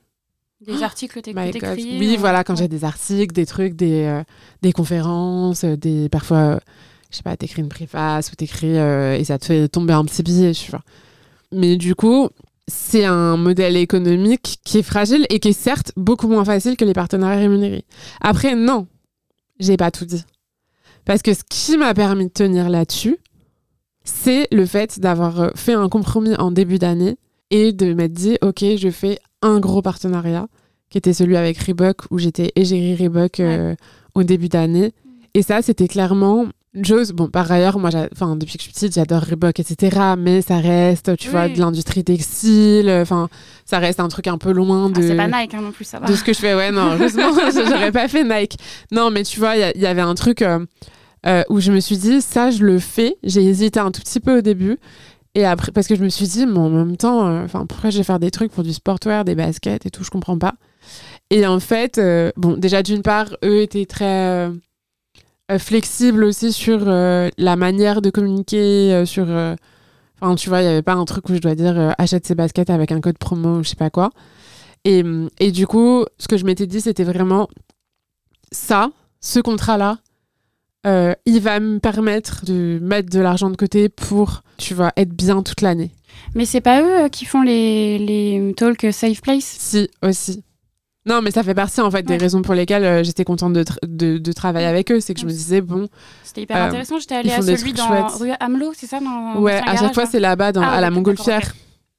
[0.65, 4.21] Des articles t'écris Oui, voilà, quand j'ai des articles, des trucs, des,
[4.62, 6.60] des conférences, des parfois
[7.15, 10.04] je sais pas, t'écris une préface ou t'écris euh, et ça te fait tomber un
[10.04, 10.82] petit billet, tu vois.
[11.54, 12.28] Mais du coup,
[12.67, 16.84] c'est un modèle économique qui est fragile et qui est certes beaucoup moins facile que
[16.84, 17.86] les partenariats rémunérés.
[18.19, 18.88] Après, non,
[19.60, 20.25] j'ai pas tout dit.
[21.06, 23.17] Parce que ce qui m'a permis de tenir là-dessus,
[24.04, 27.17] c'est le fait d'avoir euh, fait un compromis en début d'année
[27.49, 30.47] et de m'être dit, OK, je fais un gros partenariat,
[30.89, 33.75] qui était celui avec Reebok, où j'étais égérie Reebok euh,
[34.15, 34.91] au début d'année.
[35.34, 37.11] Et ça, c'était clairement une chose.
[37.11, 39.97] Bon, par ailleurs, moi, enfin, depuis que je suis petite, j'adore Reebok, etc.
[40.17, 42.89] Mais ça reste, tu vois, de l'industrie textile.
[42.89, 43.29] Enfin,
[43.65, 45.07] ça reste un truc un peu loin ah, de.
[45.07, 46.07] c'est pas Nike hein, non plus, ça va.
[46.07, 48.57] De ce que je fais, ouais, non, heureusement, j'aurais pas fait Nike.
[48.91, 50.41] Non, mais tu vois, il y, avait un truc.
[50.41, 50.59] Euh,
[51.25, 53.17] euh, où je me suis dit, ça, je le fais.
[53.23, 54.77] J'ai hésité un tout petit peu au début.
[55.33, 57.89] Et après, parce que je me suis dit, mais en même temps, euh, enfin, pourquoi
[57.89, 60.53] je vais faire des trucs pour du sportwear, des baskets et tout, je comprends pas.
[61.31, 64.49] Et en fait, euh, bon, déjà d'une part, eux étaient très
[65.60, 69.27] flexibles aussi sur la manière de communiquer, sur.
[70.21, 72.36] Enfin, tu vois, il n'y avait pas un truc où je dois dire achète ces
[72.36, 74.12] baskets avec un code promo, je sais pas quoi.
[74.86, 75.03] Et,
[75.39, 77.47] et du coup, ce que je m'étais dit, c'était vraiment
[78.51, 79.97] ça, ce contrat-là,
[80.86, 85.10] euh, il va me permettre de mettre de l'argent de côté pour, tu vois, être
[85.10, 85.91] bien toute l'année.
[86.36, 89.43] Mais c'est pas eux euh, qui font les, les talks Safe Place?
[89.43, 90.43] Si, aussi.
[91.07, 93.63] Non, mais ça fait partie en fait des raisons pour lesquelles euh, j'étais contente de,
[93.83, 94.99] de, de, travailler avec eux.
[94.99, 95.87] C'est que je me disais, bon.
[96.23, 96.97] C'était hyper intéressant.
[96.97, 100.19] J'étais allée à celui dans rue Amelot, c'est ça dans, Ouais, à chaque fois, c'est
[100.19, 101.53] là-bas, ah, à la Montgolfière.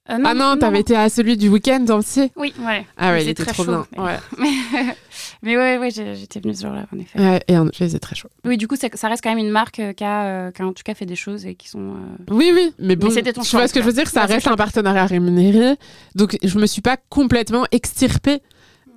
[0.08, 2.32] ah non, t'avais été à celui du week-end entier?
[2.34, 2.84] Oui, ouais.
[2.96, 3.86] Ah ouais, il était trop bien.
[3.96, 4.16] Ouais.
[5.42, 7.44] Mais ouais, ouais j'étais venue ce jour-là, en effet.
[7.46, 8.28] et en effet, c'est très chaud.
[8.44, 10.72] Oui, du coup, ça reste quand même une marque euh, qui, a, euh, qui, en
[10.72, 11.94] tout cas, fait des choses et qui sont.
[11.94, 14.56] Euh, oui, oui, mais bon, tu vois ce que je veux dire, ça reste un
[14.56, 15.76] partenariat rémunéré.
[16.16, 18.42] Donc, je me suis pas complètement extirpée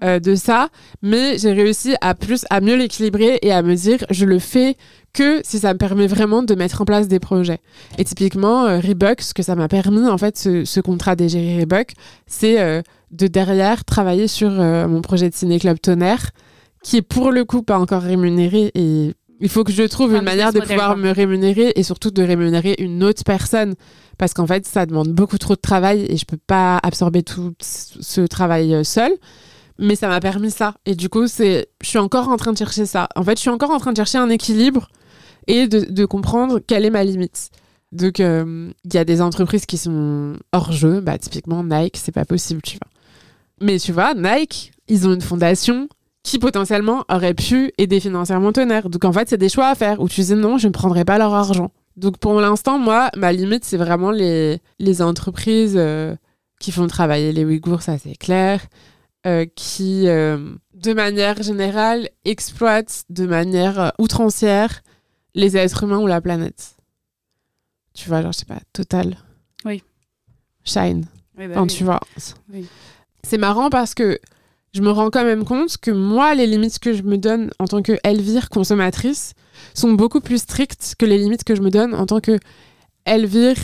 [0.02, 0.70] de ça,
[1.02, 4.78] mais j'ai réussi à plus, à mieux l'équilibrer et à me dire, je le fais
[5.14, 7.60] que si ça me permet vraiment de mettre en place des projets.
[7.98, 11.94] Et typiquement, Reebok, ce que ça m'a permis, en fait, ce, ce contrat d'égérie Reebok,
[12.28, 16.30] c'est de derrière travailler sur euh, mon projet de ciné-club Tonnerre,
[16.84, 20.22] qui est pour le coup pas encore rémunéré et il faut que je trouve une
[20.22, 23.76] manière de pouvoir me rémunérer et surtout de rémunérer une autre personne.
[24.18, 27.54] Parce qu'en fait ça demande beaucoup trop de travail et je peux pas absorber tout
[27.62, 29.12] ce travail euh, seul
[29.80, 30.76] mais ça m'a permis ça.
[30.86, 33.10] Et du coup c'est je suis encore en train de chercher ça.
[33.16, 34.90] En fait je suis encore en train de chercher un équilibre
[35.48, 37.50] et de, comprendre quelle est ma limite.
[37.92, 41.02] Donc euh, il y a des entreprises qui sont hors jeu.
[41.02, 42.90] Bah typiquement Nike c'est pas possible tu vois.
[43.62, 45.90] Mais tu vois, Nike, ils ont une fondation
[46.24, 48.90] qui potentiellement aurait pu aider financièrement Tonnerre.
[48.90, 51.06] Donc en fait, c'est des choix à faire où tu dis non, je ne prendrai
[51.06, 51.72] pas leur argent.
[51.98, 56.16] Donc pour l'instant, moi, ma limite, c'est vraiment les, les entreprises euh,
[56.60, 58.62] qui font travailler les Ouïghours, ça c'est clair,
[59.26, 64.82] euh, qui, euh, de manière générale, exploitent de manière outrancière
[65.36, 66.76] les êtres humains ou la planète.
[67.94, 69.18] Tu vois, genre, je sais pas, Total.
[69.66, 69.84] Oui.
[70.64, 71.06] Shine.
[71.38, 72.00] Oui, bah tu vois.
[72.52, 72.68] Oui
[73.24, 74.20] c'est marrant parce que
[74.74, 77.66] je me rends quand même compte que moi, les limites que je me donne en
[77.66, 79.34] tant que Elvire consommatrice
[79.74, 82.40] sont beaucoup plus strictes que les limites que je me donne en tant que
[83.06, 83.58] Elvire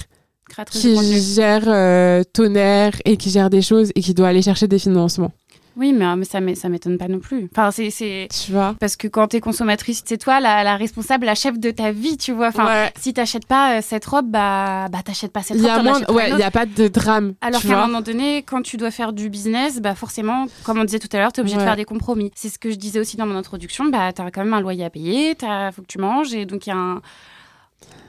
[0.71, 4.79] qui gère euh, tonnerre et qui gère des choses et qui doit aller chercher des
[4.79, 5.31] financements.
[5.77, 7.49] Oui, mais, mais ça ne m'étonne pas non plus.
[7.51, 11.35] Enfin, c'est, Tu vois Parce que quand tu es consommatrice, c'est toi la, responsable, la
[11.35, 12.47] chef de ta vie, tu vois.
[12.47, 16.19] Enfin, si t'achètes pas euh, cette robe, bah, bah t'achètes pas cette robe.
[16.27, 17.33] Il n'y a pas de drame.
[17.41, 20.83] Alors qu'à un moment donné, quand tu dois faire du business, bah forcément, comme on
[20.83, 22.31] disait tout à l'heure, tu es obligé de faire des compromis.
[22.35, 23.85] C'est ce que je disais aussi dans mon introduction.
[23.85, 26.45] Bah, tu as quand même un loyer à payer, il faut que tu manges, et
[26.45, 27.01] donc il y a un.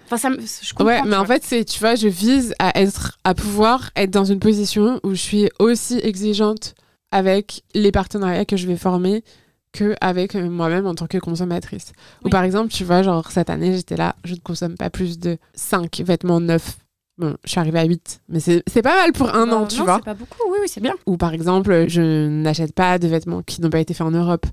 [0.06, 0.28] Enfin, ça,
[0.62, 3.90] je comprends, ouais, mais en fait, c'est, tu vois, je vise à être, à pouvoir
[3.96, 6.76] être dans une position où je suis aussi exigeante
[7.16, 9.24] avec les partenariats que je vais former
[9.72, 11.92] que avec euh, moi-même en tant que consommatrice.
[12.24, 15.18] Ou par exemple, tu vois, genre cette année, j'étais là, je ne consomme pas plus
[15.18, 16.76] de 5 vêtements neufs.
[17.16, 19.96] Bon, je suis arrivée à 8, mais c'est pas mal pour un an, tu vois.
[19.96, 20.92] c'est pas beaucoup, oui, oui, c'est bien.
[21.06, 24.44] Ou par exemple, je n'achète pas de vêtements qui n'ont pas été faits en Europe.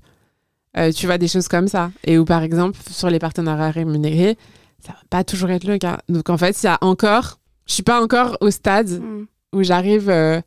[0.78, 1.90] Euh, tu vois, des choses comme ça.
[2.04, 4.38] Et ou par exemple, sur les partenariats rémunérés,
[4.80, 5.98] ça va pas toujours être le cas.
[6.08, 9.26] Donc en fait, il y a encore, je suis pas encore au stade mm.
[9.52, 10.40] où j'arrive euh,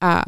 [0.00, 0.22] à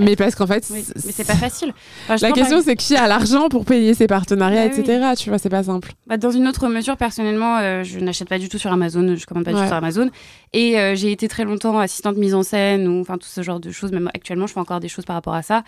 [0.00, 1.72] mais parce qu'en fait, mais c'est pas facile.
[2.08, 5.06] la question, c'est qui a l'argent pour payer ses partenariats, bah etc.
[5.18, 5.92] Tu vois, c'est pas simple.
[6.06, 9.26] Bah, dans une autre mesure, personnellement, euh, je n'achète pas du tout sur Amazon, je
[9.26, 10.10] commande pas du tout sur Amazon.
[10.52, 13.60] Et euh, j'ai été très longtemps assistante mise en scène ou enfin tout ce genre
[13.60, 13.92] de choses.
[13.92, 15.62] Même actuellement, je fais encore des choses par rapport à ça.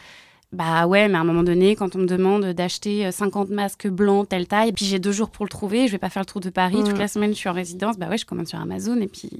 [0.52, 3.88] Bah ouais, mais à un moment donné, quand on me demande d'acheter 50 euh, masques
[3.88, 6.22] blancs, telle taille, et puis j'ai deux jours pour le trouver, je vais pas faire
[6.22, 8.46] le tour de Paris, toute la semaine je suis en résidence, bah ouais, je commande
[8.46, 9.30] sur Amazon et puis.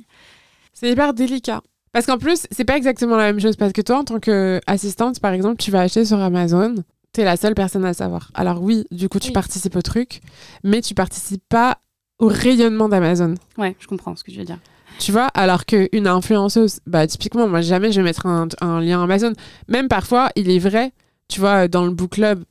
[0.73, 1.63] C'est hyper délicat.
[1.93, 3.57] Parce qu'en plus, c'est pas exactement la même chose.
[3.57, 6.75] Parce que toi, en tant qu'assistante, par exemple, tu vas acheter sur Amazon,
[7.13, 8.31] tu es la seule personne à le savoir.
[8.35, 10.23] Alors oui, du coup, tu participes au truc,
[10.65, 11.79] mais tu participes pas
[12.19, 13.35] au rayonnement d'Amazon.
[13.59, 14.59] Ouais, je comprends ce que tu veux dire.
[14.99, 19.03] Tu vois, alors qu'une influenceuse, bah typiquement, moi jamais je vais mettre un, un, lien
[19.03, 19.33] Amazon.
[19.69, 20.93] Même parfois, il est vrai,
[21.29, 22.45] tu vois, dans le book club,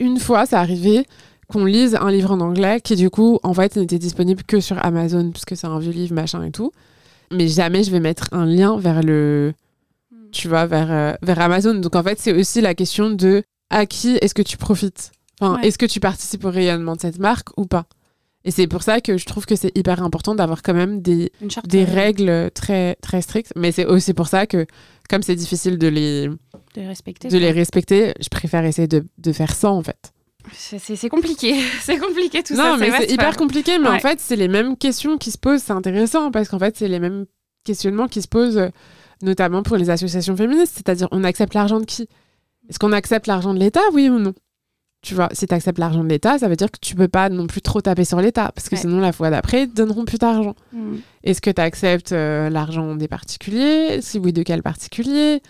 [0.00, 1.06] une fois, ça arrivé
[1.48, 4.84] qu'on lise un livre en anglais qui du coup en fait n'était disponible que sur
[4.84, 6.72] Amazon puisque c'est un vieux livre machin et tout.
[7.30, 9.52] Mais jamais je vais mettre un lien vers le
[10.32, 11.74] tu vois vers euh, vers Amazon.
[11.74, 15.12] Donc en fait, c'est aussi la question de à qui est-ce que tu profites?
[15.40, 17.86] Enfin, est-ce que tu participes au rayonnement de cette marque ou pas?
[18.44, 21.32] Et c'est pour ça que je trouve que c'est hyper important d'avoir quand même des
[21.64, 24.66] des règles très très strictes, mais c'est aussi pour ça que
[25.10, 26.36] comme c'est difficile de les de
[26.76, 30.12] les respecter, de les respecter, je préfère essayer de, de faire ça en fait.
[30.52, 32.70] C'est compliqué, c'est compliqué tout ça.
[32.70, 35.62] Non, mais c'est hyper compliqué, mais en fait, c'est les mêmes questions qui se posent.
[35.62, 37.26] C'est intéressant parce qu'en fait, c'est les mêmes
[37.64, 38.68] questionnements qui se posent, euh,
[39.22, 40.74] notamment pour les associations féministes.
[40.76, 42.08] C'est-à-dire, on accepte l'argent de qui?
[42.68, 44.34] Est-ce qu'on accepte l'argent de l'État, oui ou non?
[45.02, 47.28] Tu vois, si tu acceptes l'argent de l'État, ça veut dire que tu peux pas
[47.28, 50.04] non plus trop taper sur l'État parce que sinon, la fois d'après, ils te donneront
[50.04, 50.56] plus d'argent.
[50.72, 50.96] Mm.
[51.22, 54.00] Est-ce que tu acceptes euh, l'argent des particuliers?
[54.02, 55.42] Si oui, de quel particulier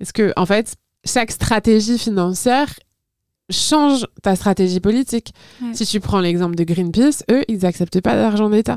[0.00, 0.74] Est-ce que, en fait,
[1.06, 2.68] chaque stratégie financière
[3.50, 5.32] change ta stratégie politique.
[5.72, 8.76] Si tu prends l'exemple de Greenpeace, eux, ils n'acceptent pas d'argent d'État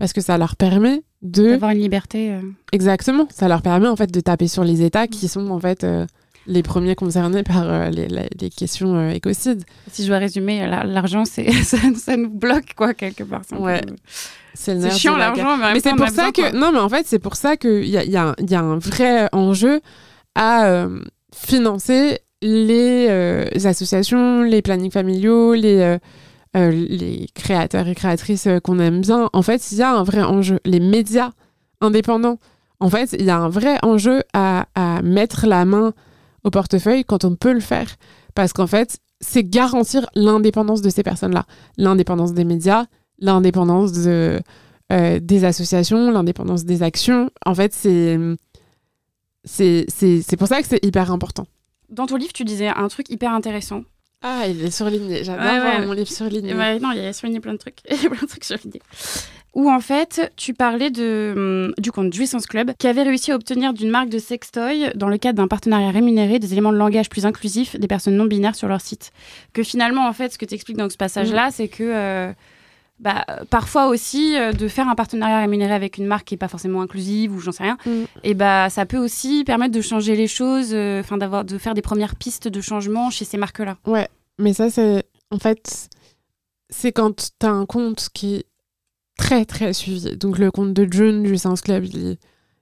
[0.00, 2.32] parce que ça leur permet de d'avoir une liberté.
[2.32, 2.40] Euh.
[2.72, 5.84] Exactement, ça leur permet en fait de taper sur les États qui sont en fait
[5.84, 6.06] euh,
[6.46, 9.62] les premiers concernés par euh, les, les, questions écocides.
[9.92, 13.42] Si je dois résumer, l'argent, c'est ça, nous bloque quoi quelque part.
[13.58, 13.82] Ouais.
[14.54, 17.56] C'est chiant l'argent, mais, c'est pour ça que non, mais en fait c'est pour ça
[17.58, 19.80] qu'il y a, y, a, y a un vrai enjeu
[20.34, 20.86] à
[21.34, 25.98] financer les euh, associations, les plannings familiaux, les, euh,
[26.56, 30.22] euh, les créateurs et créatrices qu'on aime bien, en fait, il y a un vrai
[30.22, 30.58] enjeu.
[30.64, 31.32] Les médias
[31.80, 32.38] indépendants,
[32.80, 35.92] en fait, il y a un vrai enjeu à, à mettre la main
[36.44, 37.96] au portefeuille quand on peut le faire.
[38.34, 41.44] Parce qu'en fait, c'est garantir l'indépendance de ces personnes-là.
[41.76, 42.86] L'indépendance des médias,
[43.18, 44.40] l'indépendance de,
[44.88, 47.30] des associations, l'indépendance des actions.
[47.44, 48.18] En fait, c'est
[49.44, 51.46] c'est pour ça que c'est hyper important.
[51.90, 53.82] Dans ton livre, tu disais un truc hyper intéressant.
[54.22, 55.24] Ah, il est surligné.
[55.24, 56.52] J'adore voir mon livre surligné.
[56.54, 57.78] non, il y a surligné plein de trucs.
[57.90, 58.82] Il y a plein de trucs surlignés.
[59.54, 63.34] Où en fait, tu parlais de, hum, du compte Jouissance Club qui avait réussi à
[63.34, 67.08] obtenir d'une marque de sextoy, dans le cadre d'un partenariat rémunéré, des éléments de langage
[67.08, 69.10] plus inclusifs des personnes non binaires sur leur site.
[69.52, 71.52] Que finalement, en fait, ce que tu expliques dans ce passage-là, mm.
[71.52, 71.82] c'est que.
[71.82, 72.32] Euh,
[73.00, 76.48] bah, parfois aussi euh, de faire un partenariat rémunéré avec une marque qui n'est pas
[76.48, 78.04] forcément inclusive ou j'en sais rien, mm.
[78.24, 81.82] et bah, ça peut aussi permettre de changer les choses, euh, d'avoir de faire des
[81.82, 83.78] premières pistes de changement chez ces marques-là.
[83.86, 84.08] Ouais,
[84.38, 85.88] mais ça c'est en fait
[86.68, 88.46] c'est quand tu as un compte qui est
[89.16, 90.16] très très suivi.
[90.16, 92.18] Donc le compte de June du Science Club, il est,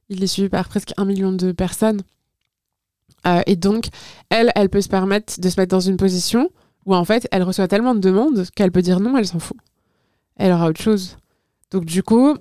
[0.08, 2.02] il est suivi par presque un million de personnes.
[3.26, 3.86] Euh, et donc,
[4.30, 6.50] elle, elle peut se permettre de se mettre dans une position
[6.86, 9.56] où en fait, elle reçoit tellement de demandes qu'elle peut dire non, elle s'en fout
[10.38, 11.18] elle aura autre chose.
[11.70, 12.36] Donc du coup,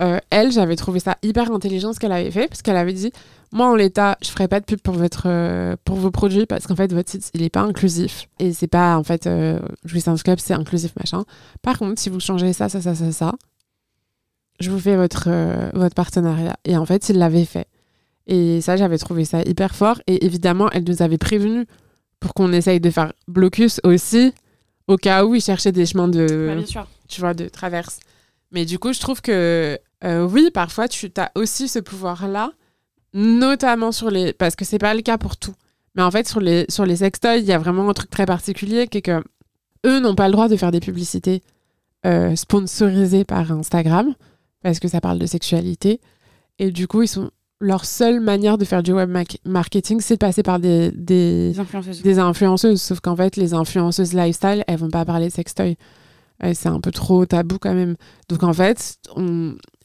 [0.00, 3.12] euh, elle, j'avais trouvé ça hyper intelligent ce qu'elle avait fait, parce qu'elle avait dit,
[3.52, 6.66] moi en l'état, je ferai pas de pub pour votre euh, pour vos produits parce
[6.66, 10.22] qu'en fait votre site il est pas inclusif et c'est pas en fait euh, Jouissance
[10.22, 11.24] Club c'est inclusif machin.
[11.60, 13.34] Par contre, si vous changez ça, ça, ça, ça, ça,
[14.60, 16.56] je vous fais votre euh, votre partenariat.
[16.64, 17.66] Et en fait, il l'avait fait.
[18.26, 20.00] Et ça, j'avais trouvé ça hyper fort.
[20.06, 21.66] Et évidemment, elle nous avait prévenu
[22.20, 24.32] pour qu'on essaye de faire blocus aussi
[24.86, 26.86] au cas où il cherchait des chemins de, bah, bien sûr.
[27.10, 28.00] Tu vois, de traverse.
[28.52, 32.52] Mais du coup, je trouve que euh, oui, parfois, tu as aussi ce pouvoir-là,
[33.12, 34.32] notamment sur les...
[34.32, 35.54] Parce que c'est pas le cas pour tout.
[35.94, 38.26] Mais en fait, sur les, sur les sextoys, il y a vraiment un truc très
[38.26, 39.22] particulier qui est que
[39.86, 41.42] eux n'ont pas le droit de faire des publicités
[42.06, 44.14] euh, sponsorisées par Instagram
[44.62, 46.00] parce que ça parle de sexualité.
[46.58, 49.10] Et du coup, ils sont leur seule manière de faire du web
[49.44, 52.02] marketing, c'est de passer par des, des, influenceuses.
[52.02, 52.80] des influenceuses.
[52.80, 55.76] Sauf qu'en fait, les influenceuses lifestyle, elles vont pas parler de sextoy.
[56.54, 57.96] C'est un peu trop tabou quand même.
[58.28, 58.98] Donc en fait,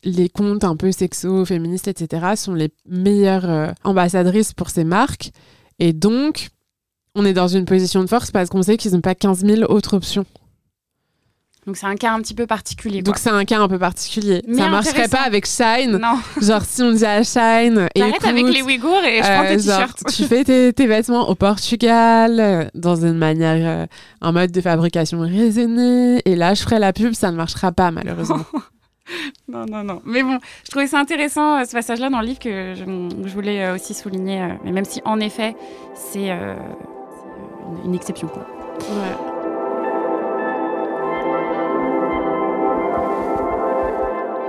[0.03, 5.31] les comptes un peu sexo, féministes, etc., sont les meilleures euh, ambassadrices pour ces marques.
[5.79, 6.49] Et donc,
[7.15, 9.71] on est dans une position de force parce qu'on sait qu'ils n'ont pas 15 000
[9.71, 10.25] autres options.
[11.65, 13.01] Donc c'est un cas un petit peu particulier.
[13.01, 14.43] Donc c'est un cas un peu particulier.
[14.47, 15.97] Mais ça marcherait pas avec Shine.
[15.97, 16.19] Non.
[16.41, 17.87] Genre si on dit à Shine.
[17.95, 20.03] T'arrêtes avec les Ouïghours et je prends tes euh, t-shirts.
[20.15, 23.85] tu fais tes, tes, vêtements au Portugal euh, dans une manière, euh,
[24.21, 26.21] un mode de fabrication raisonné.
[26.25, 28.45] Et là je ferai la pub, ça ne marchera pas malheureusement.
[29.47, 30.03] non, non, non.
[30.05, 33.95] Mais bon, je trouvais ça intéressant ce passage-là dans le livre que je, voulais aussi
[33.95, 34.55] souligner.
[34.63, 35.55] mais même si en effet
[35.95, 38.45] c'est une, une, exception quoi.
[38.81, 39.34] Ouais.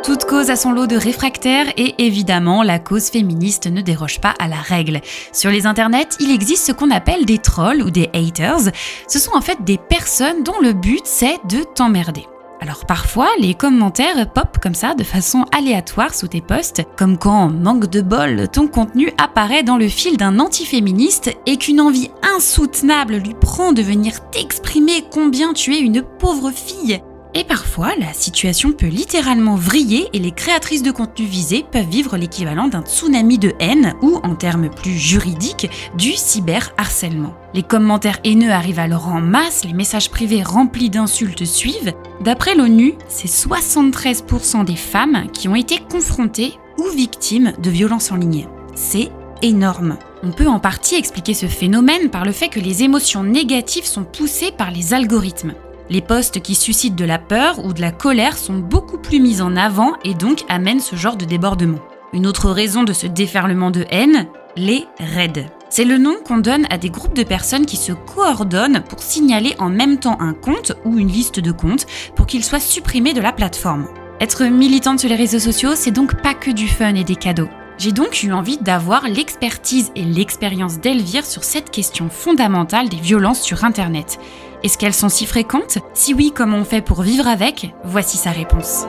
[0.07, 4.35] Toute cause a son lot de réfractaires et évidemment, la cause féministe ne déroge pas
[4.38, 5.01] à la règle.
[5.33, 8.71] Sur les internets, il existe ce qu'on appelle des trolls ou des haters.
[9.09, 12.25] Ce sont en fait des personnes dont le but c'est de t'emmerder.
[12.61, 17.49] Alors parfois, les commentaires pop comme ça de façon aléatoire sous tes posts, comme quand,
[17.49, 23.16] manque de bol, ton contenu apparaît dans le fil d'un antiféministe et qu'une envie insoutenable
[23.16, 27.03] lui prend de venir t'exprimer combien tu es une pauvre fille.
[27.38, 32.16] Et parfois, la situation peut littéralement vriller et les créatrices de contenu visées peuvent vivre
[32.16, 35.68] l'équivalent d'un tsunami de haine ou, en termes plus juridiques,
[35.99, 37.35] du cyberharcèlement.
[37.53, 41.92] Les commentaires haineux arrivent alors en masse, les messages privés remplis d'insultes suivent.
[42.22, 48.16] D'après l'ONU, c'est 73% des femmes qui ont été confrontées ou victimes de violences en
[48.16, 48.49] ligne.
[48.75, 49.11] C'est
[49.42, 49.99] énorme.
[50.22, 54.05] On peut en partie expliquer ce phénomène par le fait que les émotions négatives sont
[54.05, 55.53] poussées par les algorithmes.
[55.88, 59.40] Les posts qui suscitent de la peur ou de la colère sont beaucoup plus mis
[59.40, 61.79] en avant et donc amènent ce genre de débordement.
[62.12, 65.46] Une autre raison de ce déferlement de haine, les raids.
[65.68, 69.55] C'est le nom qu'on donne à des groupes de personnes qui se coordonnent pour signaler
[69.59, 73.20] en même temps un compte ou une liste de comptes pour qu'il soit supprimé de
[73.20, 73.87] la plateforme.
[74.20, 77.49] Être militante sur les réseaux sociaux, c'est donc pas que du fun et des cadeaux.
[77.79, 83.42] J'ai donc eu envie d'avoir l'expertise et l'expérience d'Elvire sur cette question fondamentale des violences
[83.42, 84.18] sur Internet.
[84.62, 85.79] Est-ce qu'elles sont si fréquentes?
[85.95, 87.75] Si oui, comment on fait pour vivre avec?
[87.85, 88.87] Voici sa réponse.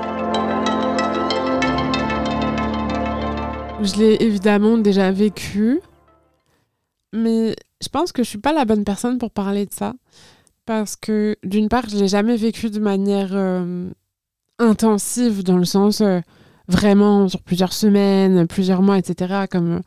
[3.82, 5.82] Je l'ai évidemment déjà vécu,
[7.14, 9.94] mais je pense que je suis pas la bonne personne pour parler de ça.
[10.66, 13.90] Parce que d'une part, je l'ai jamais vécu de manière euh,
[14.60, 16.20] intensive, dans le sens euh,
[16.68, 19.46] vraiment sur plusieurs semaines, plusieurs mois, etc.
[19.50, 19.82] Comme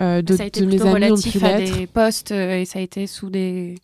[0.00, 1.76] euh, de, de mes amis pu l'être.
[1.76, 3.76] des postes et ça a été sous des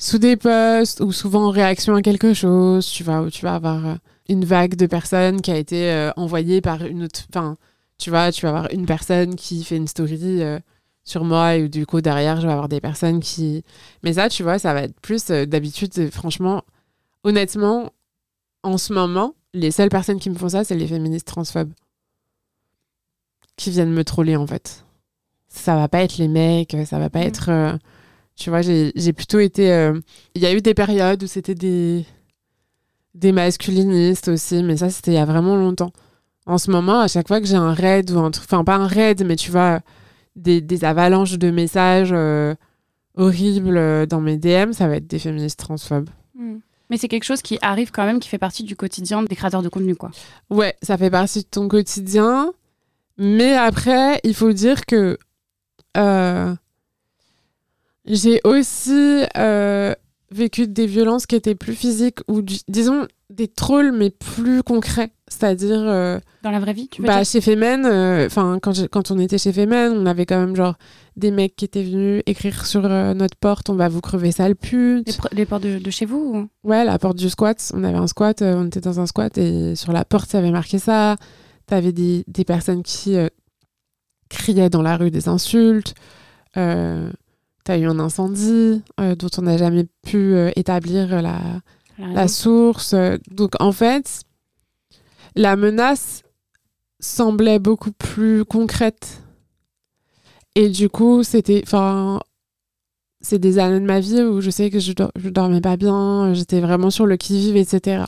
[0.00, 3.54] sous des posts ou souvent en réaction à quelque chose, tu vois, où tu vas
[3.54, 3.94] avoir euh,
[4.30, 7.20] une vague de personnes qui a été euh, envoyée par une autre.
[7.28, 7.58] Enfin,
[7.98, 10.58] tu vois, tu vas avoir une personne qui fait une story euh,
[11.04, 13.62] sur moi et du coup derrière, je vais avoir des personnes qui.
[14.02, 16.64] Mais ça, tu vois, ça va être plus d'habitude, franchement,
[17.22, 17.92] honnêtement,
[18.62, 21.72] en ce moment, les seules personnes qui me font ça, c'est les féministes transphobes
[23.56, 24.86] qui viennent me troller en fait.
[25.50, 27.22] Ça va pas être les mecs, ça va pas mmh.
[27.22, 27.78] être
[28.40, 29.70] tu vois, j'ai plutôt été.
[29.70, 30.00] Euh,
[30.34, 32.06] il y a eu des périodes où c'était des,
[33.14, 35.92] des masculinistes aussi, mais ça, c'était il y a vraiment longtemps.
[36.46, 38.76] En ce moment, à chaque fois que j'ai un raid ou un truc, enfin, pas
[38.76, 39.80] un raid, mais tu vois,
[40.36, 42.54] des, des avalanches de messages euh,
[43.14, 46.08] horribles euh, dans mes DM, ça va être des féministes transphobes.
[46.34, 46.60] Hmm.
[46.88, 49.62] Mais c'est quelque chose qui arrive quand même, qui fait partie du quotidien des créateurs
[49.62, 50.10] de contenu, quoi.
[50.48, 52.52] Ouais, ça fait partie de ton quotidien.
[53.18, 55.18] Mais après, il faut dire que
[58.10, 59.94] j'ai aussi euh,
[60.30, 65.78] vécu des violences qui étaient plus physiques ou disons des trolls mais plus concrets, c'est-à-dire
[65.78, 66.88] euh, dans la vraie vie.
[66.88, 68.28] Tu veux bah, chez Femen, euh,
[68.60, 70.74] quand, quand on était chez Femen, on avait quand même genre
[71.16, 75.06] des mecs qui étaient venus écrire sur notre porte, on va vous crever sale pute.
[75.32, 77.70] Les, portes de, chez vous Ouais, la porte du squat.
[77.74, 80.50] On avait un squat, on était dans un squat et sur la porte ça avait
[80.50, 81.16] marqué ça.
[81.66, 83.16] T'avais des, des personnes qui
[84.30, 85.94] criaient dans la rue des insultes.
[86.56, 87.10] Euh,
[87.66, 91.38] tu as eu un incendie euh, dont on n'a jamais pu euh, établir la,
[91.98, 92.94] la, source.
[93.30, 94.22] Donc en fait,
[95.36, 96.22] la menace
[97.00, 99.22] semblait beaucoup plus concrète.
[100.54, 101.62] Et du coup, c'était.
[101.64, 102.20] Enfin,
[103.20, 106.32] c'est des années de ma vie où je sais que je, je dormais pas bien,
[106.32, 108.04] j'étais vraiment sur le qui-vive, etc.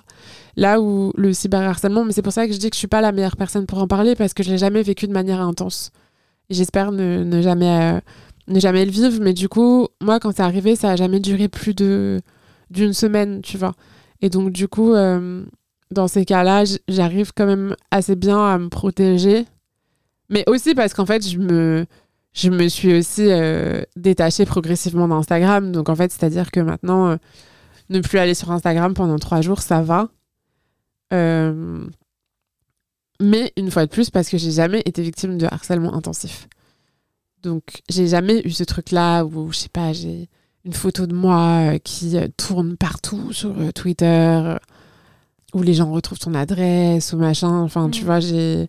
[0.57, 3.03] Là où le cyberharcèlement, mais c'est pour ça que je dis que je suis pas
[3.03, 5.93] la meilleure personne pour en parler parce que je l'ai jamais vécu de manière intense.
[6.53, 8.01] J'espère ne, jamais euh,
[8.49, 9.19] ne jamais le vivre.
[9.23, 12.21] Mais du coup, moi, quand c'est arrivé, ça a jamais duré plus de
[12.71, 13.75] d'une semaine, tu vois.
[14.21, 15.45] Et donc, du coup, euh,
[15.91, 19.45] dans ces cas-là, j'arrive quand même assez bien à me protéger.
[20.31, 21.87] Mais aussi parce qu'en fait, je me,
[22.33, 25.73] je me suis aussi euh, détachée progressivement d'Instagram.
[25.73, 27.19] Donc, en fait, c'est-à-dire que maintenant,
[27.91, 30.09] ne plus aller sur Instagram pendant trois jours, ça va.
[33.23, 36.49] Mais une fois de plus, parce que j'ai jamais été victime de harcèlement intensif.
[37.43, 40.29] Donc, j'ai jamais eu ce truc-là où, je sais pas, j'ai
[40.65, 44.57] une photo de moi euh, qui euh, tourne partout sur euh, Twitter,
[45.55, 47.61] où les gens retrouvent ton adresse ou machin.
[47.61, 48.05] Enfin, tu mm.
[48.05, 48.67] vois, j'ai,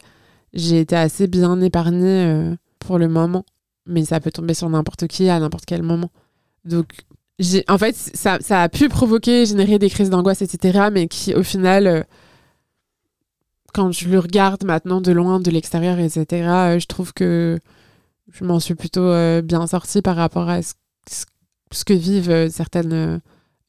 [0.53, 3.45] j'ai été assez bien épargnée pour le moment.
[3.85, 6.09] Mais ça peut tomber sur n'importe qui à n'importe quel moment.
[6.65, 6.87] Donc,
[7.39, 10.87] j'ai, en fait, ça, ça, a pu provoquer, générer des crises d'angoisse, etc.
[10.91, 12.05] Mais qui, au final,
[13.73, 16.25] quand je le regarde maintenant de loin, de l'extérieur, etc.,
[16.79, 17.59] je trouve que
[18.31, 23.21] je m'en suis plutôt euh, bien sortie par rapport à ce, que vivent euh, certaines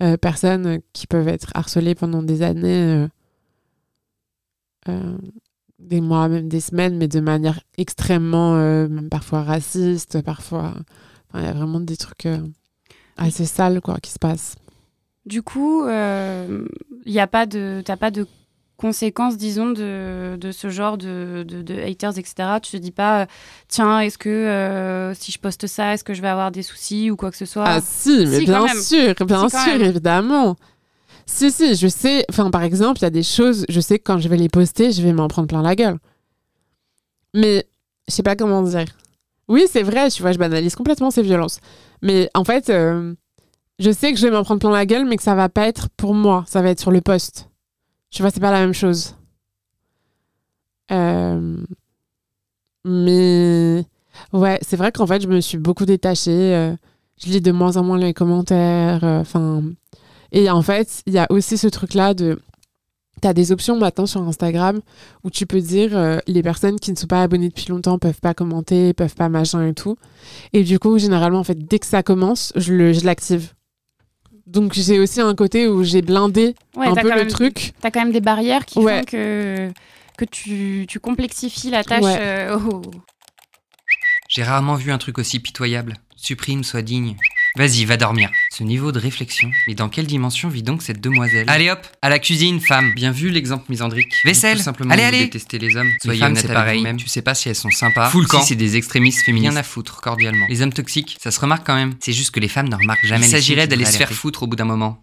[0.03, 3.07] euh, personnes qui peuvent être harcelées pendant des années,
[5.79, 10.75] des mois, même des semaines, mais de manière extrêmement, parfois raciste, parfois.
[11.35, 12.29] Il y a vraiment des trucs
[13.17, 14.57] assez sales quoi, qui se passent.
[15.25, 16.67] Du coup, il
[17.07, 18.27] n'y a pas de, t'as pas de
[18.77, 22.59] conséquences, disons, de, de ce genre de, de, haters, etc.
[22.63, 23.27] Tu te dis pas,
[23.69, 27.17] tiens, est-ce que si je poste ça, est-ce que je vais avoir des soucis ou
[27.17, 27.65] quoi que ce soit?
[27.67, 30.57] Ah si, mais bien sûr, bien sûr, évidemment.
[31.27, 32.25] Si, si, je sais.
[32.29, 34.49] Enfin, par exemple, il y a des choses, je sais que quand je vais les
[34.49, 35.99] poster, je vais m'en prendre plein la gueule.
[37.35, 37.67] Mais
[38.09, 38.87] je sais pas comment dire.
[39.49, 41.61] Oui, c'est vrai, tu vois, je banalise complètement ces violences.
[42.03, 43.15] Mais en fait, euh,
[43.79, 45.67] je sais que je vais m'en prendre plein la gueule, mais que ça va pas
[45.67, 46.45] être pour moi.
[46.47, 47.49] Ça va être sur le poste.
[48.15, 49.17] Tu vois, c'est pas la même chose.
[50.93, 51.57] Euh,
[52.85, 53.85] mais
[54.33, 56.55] ouais, c'est vrai qu'en fait, je me suis beaucoup détachée.
[56.55, 56.77] Euh,
[57.21, 59.03] je lis de moins en moins les commentaires.
[59.03, 59.65] Enfin.
[60.31, 62.39] Et en fait, il y a aussi ce truc-là de.
[63.21, 64.81] Tu as des options maintenant sur Instagram
[65.25, 68.21] où tu peux dire euh, les personnes qui ne sont pas abonnées depuis longtemps peuvent
[68.21, 69.97] pas commenter, peuvent pas machin et tout.
[70.53, 73.55] Et du coup, généralement, en fait, dès que ça commence, je l'active.
[74.47, 77.73] Donc j'ai aussi un côté où j'ai blindé un peu le truc.
[77.81, 79.71] Tu as quand même des barrières qui font que,
[80.19, 82.05] que tu, tu complexifies la tâche.
[82.05, 82.59] Euh,
[84.29, 85.95] j'ai rarement vu un truc aussi pitoyable.
[86.17, 87.17] Supprime, sois digne.
[87.57, 88.31] Vas-y, va dormir.
[88.51, 91.45] Ce niveau de réflexion, mais dans quelle dimension vit donc cette demoiselle?
[91.49, 92.93] Allez hop, à la cuisine, femme.
[92.97, 94.13] Bien vu l'exemple misandrique.
[94.25, 94.57] Vaisselle.
[94.57, 95.25] Tout simplement allez, allez.
[95.27, 95.89] détester les hommes.
[96.03, 96.83] Soyez les femmes, c'est pareil.
[96.83, 96.97] Même.
[96.97, 98.09] Tu sais pas si elles sont sympas.
[98.11, 99.53] Full si c'est des extrémistes féministes.
[99.53, 100.47] Rien à foutre, cordialement.
[100.49, 101.95] Les hommes toxiques, ça se remarque quand même.
[102.01, 103.27] C'est juste que les femmes ne remarquent jamais.
[103.27, 105.01] Il s'agirait d'aller se faire foutre au bout d'un moment.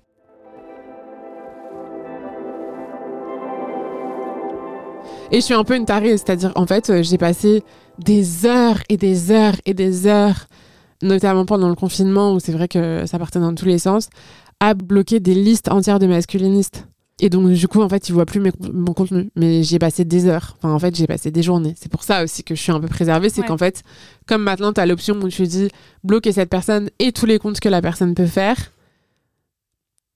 [5.31, 7.63] Et je suis un peu une tarée, c'est-à-dire en fait, euh, j'ai passé
[7.97, 10.47] des heures et des heures et des heures
[11.01, 14.09] notamment pendant le confinement où c'est vrai que ça partait dans tous les sens,
[14.59, 16.87] à bloquer des listes entières de masculinistes.
[17.23, 18.41] Et donc, du coup, en fait, ils voient plus
[18.73, 19.29] mon contenu.
[19.35, 20.57] Mais j'ai passé des heures.
[20.57, 21.75] Enfin, en fait, j'ai passé des journées.
[21.77, 23.29] C'est pour ça aussi que je suis un peu préservée.
[23.29, 23.83] C'est qu'en fait,
[24.25, 25.69] comme maintenant, tu as l'option où tu dis
[26.03, 28.57] bloquer cette personne et tous les comptes que la personne peut faire,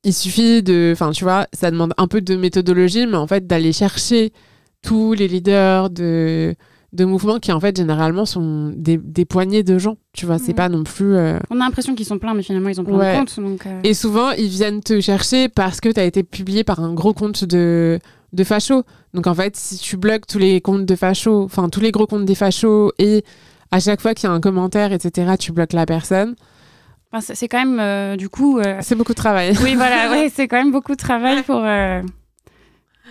[0.03, 0.91] il suffit de.
[0.93, 4.33] Enfin, tu vois, ça demande un peu de méthodologie, mais en fait, d'aller chercher
[4.81, 6.55] tous les leaders de
[6.95, 10.39] de mouvements qui en fait généralement sont des, des poignées de gens tu vois.
[10.39, 10.55] C'est mm.
[10.55, 12.97] pas non plus euh, on a l'impression qu'ils sont pleins mais finalement ils ont plein
[12.97, 13.79] de comptes donc, euh.
[13.83, 17.13] et souvent ils viennent te chercher parce que tu as été publié par un gros
[17.13, 17.99] compte de
[18.33, 18.83] de fachos.
[19.13, 22.07] Donc en fait si tu bloques tous les comptes de fachos enfin tous les gros
[22.07, 23.23] comptes des fachos et
[23.71, 26.35] à chaque fois qu'il y a un commentaire etc tu bloques la personne.
[27.21, 29.53] C'est quand même euh, du coup c'est beaucoup de travail.
[29.63, 31.61] Oui voilà ouais, c'est quand même beaucoup de travail pour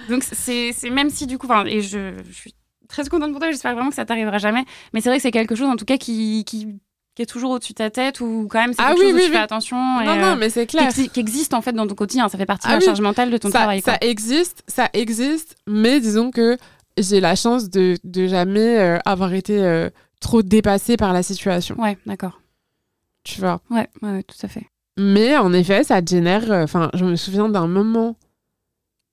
[0.09, 2.55] donc c'est même si du coup et je, je suis
[2.89, 3.51] très contente pour toi.
[3.51, 4.65] J'espère vraiment que ça t'arrivera jamais.
[4.93, 6.79] Mais c'est vrai que c'est quelque chose, en tout cas, qui, qui,
[7.19, 9.31] est toujours au-dessus de ta tête ou quand même c'est ah quelque chose où tu
[9.31, 9.77] fais attention.
[9.77, 10.93] Non, non, euh, mais c'est clair.
[10.93, 12.29] Qui, existe en fait dans ton quotidien.
[12.29, 13.81] Ça fait partie de ah la charge mentale de ton travail.
[13.83, 15.57] Ça existe, ça existe.
[15.67, 16.57] Mais disons que
[16.99, 21.81] j'ai la chance de, de jamais euh, avoir été euh, trop dépassée par la situation.
[21.81, 22.41] Ouais, d'accord.
[23.23, 23.61] Tu vois?
[23.71, 24.67] Ouais, ouais, tout à fait.
[24.99, 26.51] Mais en effet, ça génère.
[26.51, 28.17] Enfin, je me souviens d'un moment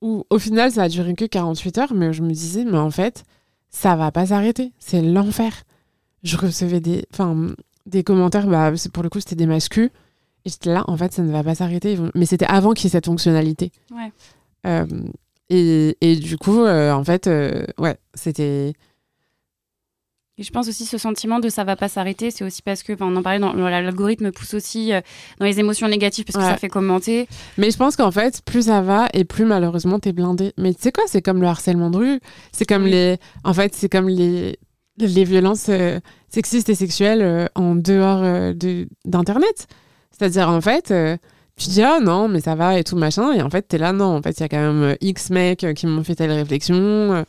[0.02, 2.92] où, au final, ça a duré que 48 heures, mais je me disais, mais en
[2.92, 3.24] fait,
[3.72, 4.74] ça va pas s'arrêter.
[4.78, 5.64] C'est l'enfer.
[6.24, 7.56] Je recevais des, enfin,
[7.86, 9.90] des commentaires, bah, pour le coup, c'était des mascus.
[10.46, 11.98] Et j'étais là, en fait, ça ne va pas s'arrêter.
[12.14, 13.72] Mais c'était avant qu'il y ait cette fonctionnalité.
[13.92, 14.12] Ouais.
[14.68, 14.86] Euh,
[15.50, 18.74] et, et, du coup, euh, en fait, euh, ouais, c'était
[20.42, 23.16] je pense aussi ce sentiment de ça va pas s'arrêter, c'est aussi parce que, on
[23.16, 25.02] en parlait, dans, l'algorithme pousse aussi euh,
[25.40, 27.28] dans les émotions négatives parce que ça fait commenter.
[27.58, 30.54] Mais je pense qu'en fait, plus ça va et plus malheureusement t'es blindé.
[30.58, 32.20] Mais tu sais quoi, c'est comme le harcèlement de rue,
[32.52, 34.58] c'est comme les, en fait, c'est comme les,
[34.98, 38.54] les violences euh, sexistes et sexuelles euh, en dehors
[39.06, 39.68] d'internet.
[40.12, 40.94] C'est-à-dire en fait.
[41.58, 43.94] tu dis ah non mais ça va et tout machin et en fait t'es là
[43.94, 47.24] non en fait il y a quand même X mecs qui m'ont fait telle réflexion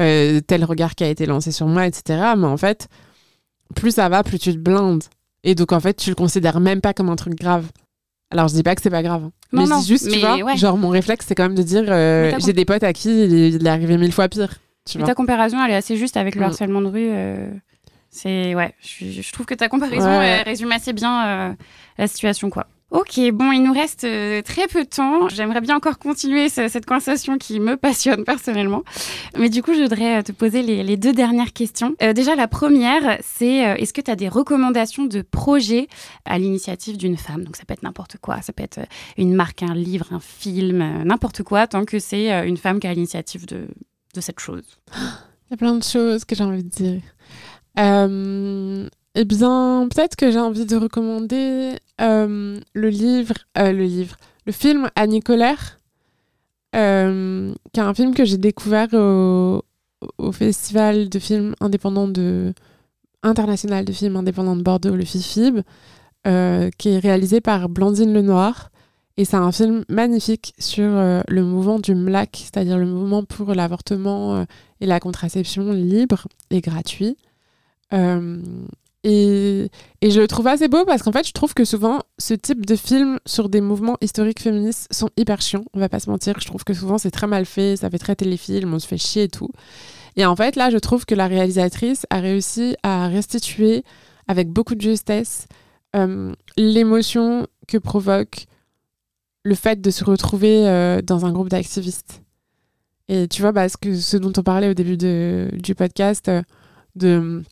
[0.00, 2.32] euh, tel regard qui a été lancé sur moi, etc.
[2.36, 2.88] Mais en fait,
[3.74, 5.04] plus ça va, plus tu te blindes.
[5.44, 7.66] Et donc, en fait, tu le considères même pas comme un truc grave.
[8.30, 9.24] Alors, je dis pas que c'est pas grave.
[9.24, 9.32] Hein.
[9.52, 12.32] mais je dis juste, tu vois, genre, mon réflexe, c'est quand même de dire euh,
[12.38, 14.54] j'ai des potes à qui il, est arrivé mille fois pire.
[14.88, 16.44] Tu ta comparaison, elle est assez juste avec le mm.
[16.44, 17.10] harcèlement de rue.
[17.10, 17.50] Euh,
[18.10, 21.56] c'est, ouais, je, trouve que ta comparaison résume assez bien
[21.98, 22.66] la situation, quoi.
[22.90, 25.28] Ok, bon, il nous reste euh, très peu de temps.
[25.28, 28.82] J'aimerais bien encore continuer cette conversation qui me passionne personnellement.
[29.38, 31.94] Mais du coup, je voudrais euh, te poser les, deux dernières questions.
[32.02, 35.86] Euh, déjà, la première, c'est est-ce que tu as des recommandations de projets
[36.24, 37.44] à l'initiative d'une femme?
[37.44, 38.42] Donc, ça peut être n'importe quoi.
[38.42, 38.80] Ça peut être
[39.16, 42.94] une marque, un livre, un film, n'importe quoi, tant que c'est une femme qui a
[42.94, 43.68] l'initiative de,
[44.14, 44.64] de cette chose.
[44.96, 47.02] Il y a plein de choses que j'ai envie de dire.
[49.16, 54.52] Eh bien, peut-être que j'ai envie de recommander euh, le livre, euh, le livre, le
[54.52, 55.80] film Annie Colère,
[56.76, 59.62] euh, qui est un film que j'ai découvert au,
[60.32, 62.54] festival de films indépendants de
[63.22, 65.60] international de films indépendants de Bordeaux, le FIFIB,
[66.24, 68.70] qui est réalisé par Blandine Lenoir
[69.16, 74.46] Et c'est un film magnifique sur le mouvement du MLAC, c'est-à-dire le mouvement pour l'avortement
[74.80, 77.18] et la contraception libre et gratuit.
[79.02, 79.70] Et,
[80.02, 82.66] et, je le trouve assez beau parce qu'en fait, je trouve que souvent, ce type
[82.66, 85.64] de films sur des mouvements historiques féministes sont hyper chiants.
[85.72, 86.34] On va pas se mentir.
[86.38, 87.76] Je trouve que souvent, c'est très mal fait.
[87.76, 88.74] Ça fait très téléfilm.
[88.74, 89.48] On se fait chier et tout.
[90.16, 93.84] Et en fait, là, je trouve que la réalisatrice a réussi à restituer
[94.28, 95.46] avec beaucoup de justesse
[95.96, 98.46] euh, l'émotion que provoque
[99.44, 102.22] le fait de se retrouver euh, dans un groupe d'activistes.
[103.08, 106.42] Et tu vois, parce que ce dont on parlait au début de, du podcast, euh,
[106.94, 107.42] de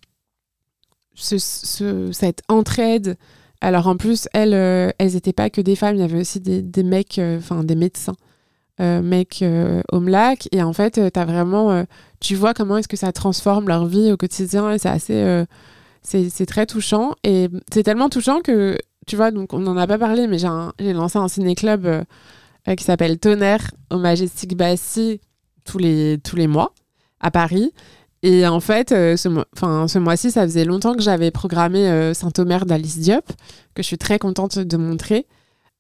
[1.19, 3.17] ce, cette entraide.
[3.61, 6.41] Alors en plus, elles, euh, elles n'étaient pas que des femmes, il y avait aussi
[6.41, 8.17] des, des mecs, euh, enfin des médecins,
[8.81, 9.43] euh, mecs
[9.93, 10.49] MLAC.
[10.53, 11.85] Et en fait, as vraiment,
[12.21, 15.45] tu vois comment est-ce que ça transforme leur vie au quotidien et c'est assez,
[16.03, 17.15] c'est très touchant.
[17.25, 20.93] Et c'est tellement touchant que, tu vois, donc on n'en a pas parlé, mais j'ai
[20.93, 22.05] lancé un ciné-club
[22.77, 25.21] qui s'appelle Tonnerre au Majestic Bassy
[25.65, 26.73] tous les, tous les mois
[27.21, 27.73] à Paris.
[28.23, 32.67] Et en fait, euh, ce, ce mois-ci, ça faisait longtemps que j'avais programmé euh, Saint-Omer
[32.67, 33.27] d'Alice Diop,
[33.75, 35.27] que je suis très contente de montrer.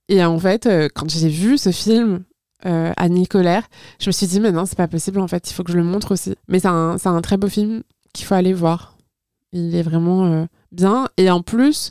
[0.09, 2.24] Et en fait, euh, quand j'ai vu ce film
[2.64, 3.68] à Nicolaire,
[4.01, 5.76] je me suis dit, mais non, c'est pas possible, en fait, il faut que je
[5.76, 6.34] le montre aussi.
[6.49, 8.97] Mais c'est un, un, très beau film qu'il faut aller voir.
[9.53, 11.09] Il est vraiment bien.
[11.18, 11.91] Et en plus,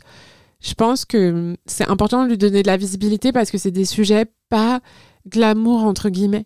[0.60, 3.86] je pense que c'est important de lui donner de la visibilité parce que c'est des
[3.86, 4.80] sujets pas
[5.26, 6.44] glamour, entre guillemets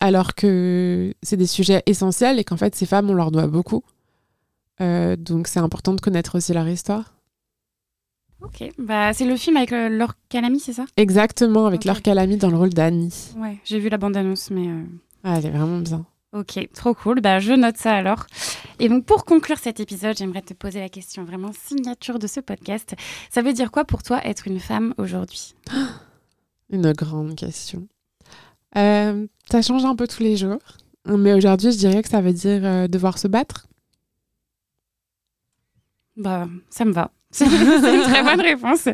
[0.00, 3.82] alors que c'est des sujets essentiels et qu'en fait, ces femmes, on leur doit beaucoup.
[4.80, 7.14] Euh, donc, c'est important de connaître aussi leur histoire.
[8.42, 10.84] Ok, bah, c'est le film avec euh, Laure Calamy, c'est ça?
[10.96, 11.88] Exactement, avec okay.
[11.88, 13.32] Laure Calamy dans le rôle d'Annie.
[13.36, 14.68] Ouais, j'ai vu la bande-annonce, mais.
[14.68, 14.82] Euh,
[15.24, 16.04] ah, elle est vraiment bien.
[16.32, 17.20] Ok, trop cool.
[17.22, 18.26] Bah, je note ça alors.
[18.78, 22.40] Et donc, pour conclure cet épisode, j'aimerais te poser la question vraiment signature de ce
[22.40, 22.94] podcast.
[23.30, 25.54] Ça veut dire quoi pour toi être une femme aujourd'hui?
[26.68, 27.86] Une grande question.
[28.76, 30.58] Euh, ça change un peu tous les jours.
[31.06, 33.68] Mais aujourd'hui, je dirais que ça veut dire euh, devoir se battre.
[36.16, 37.10] Bah, ça me va.
[37.30, 38.88] C'est une très bonne réponse.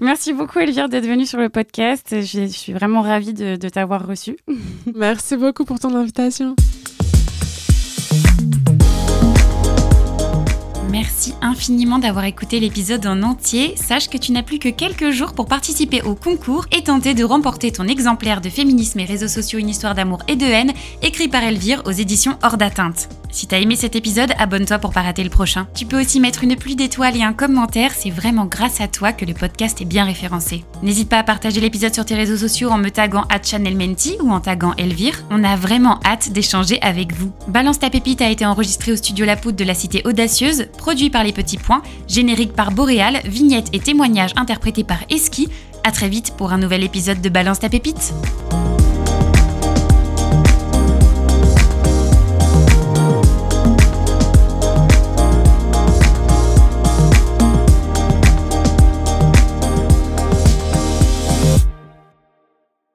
[0.00, 2.08] Merci beaucoup, Elvire, d'être venue sur le podcast.
[2.10, 4.36] Je, suis vraiment ravie de, de t'avoir reçue.
[4.94, 6.56] Merci beaucoup pour ton invitation.
[10.94, 13.74] Merci infiniment d'avoir écouté l'épisode en entier.
[13.76, 17.24] Sache que tu n'as plus que quelques jours pour participer au concours et tenter de
[17.24, 20.72] remporter ton exemplaire de Féminisme et réseaux sociaux, une histoire d'amour et de haine,
[21.02, 23.08] écrit par Elvire aux éditions Hors d'atteinte.
[23.34, 25.66] Si t'as aimé cet épisode, abonne-toi pour pas rater le prochain.
[25.74, 29.12] Tu peux aussi mettre une pluie d'étoiles et un commentaire, c'est vraiment grâce à toi
[29.12, 30.62] que le podcast est bien référencé.
[30.84, 34.30] N'hésite pas à partager l'épisode sur tes réseaux sociaux en me taguant à Menti ou
[34.30, 35.24] en taguant Elvire.
[35.32, 37.32] On a vraiment hâte d'échanger avec vous.
[37.48, 41.08] Balance ta pépite a été enregistré au studio La Poudre de la Cité Audacieuse produit
[41.08, 45.48] par Les Petits Points, générique par Boréal, vignettes et témoignages interprétés par Eski.
[45.82, 48.12] À très vite pour un nouvel épisode de Balance ta pépite.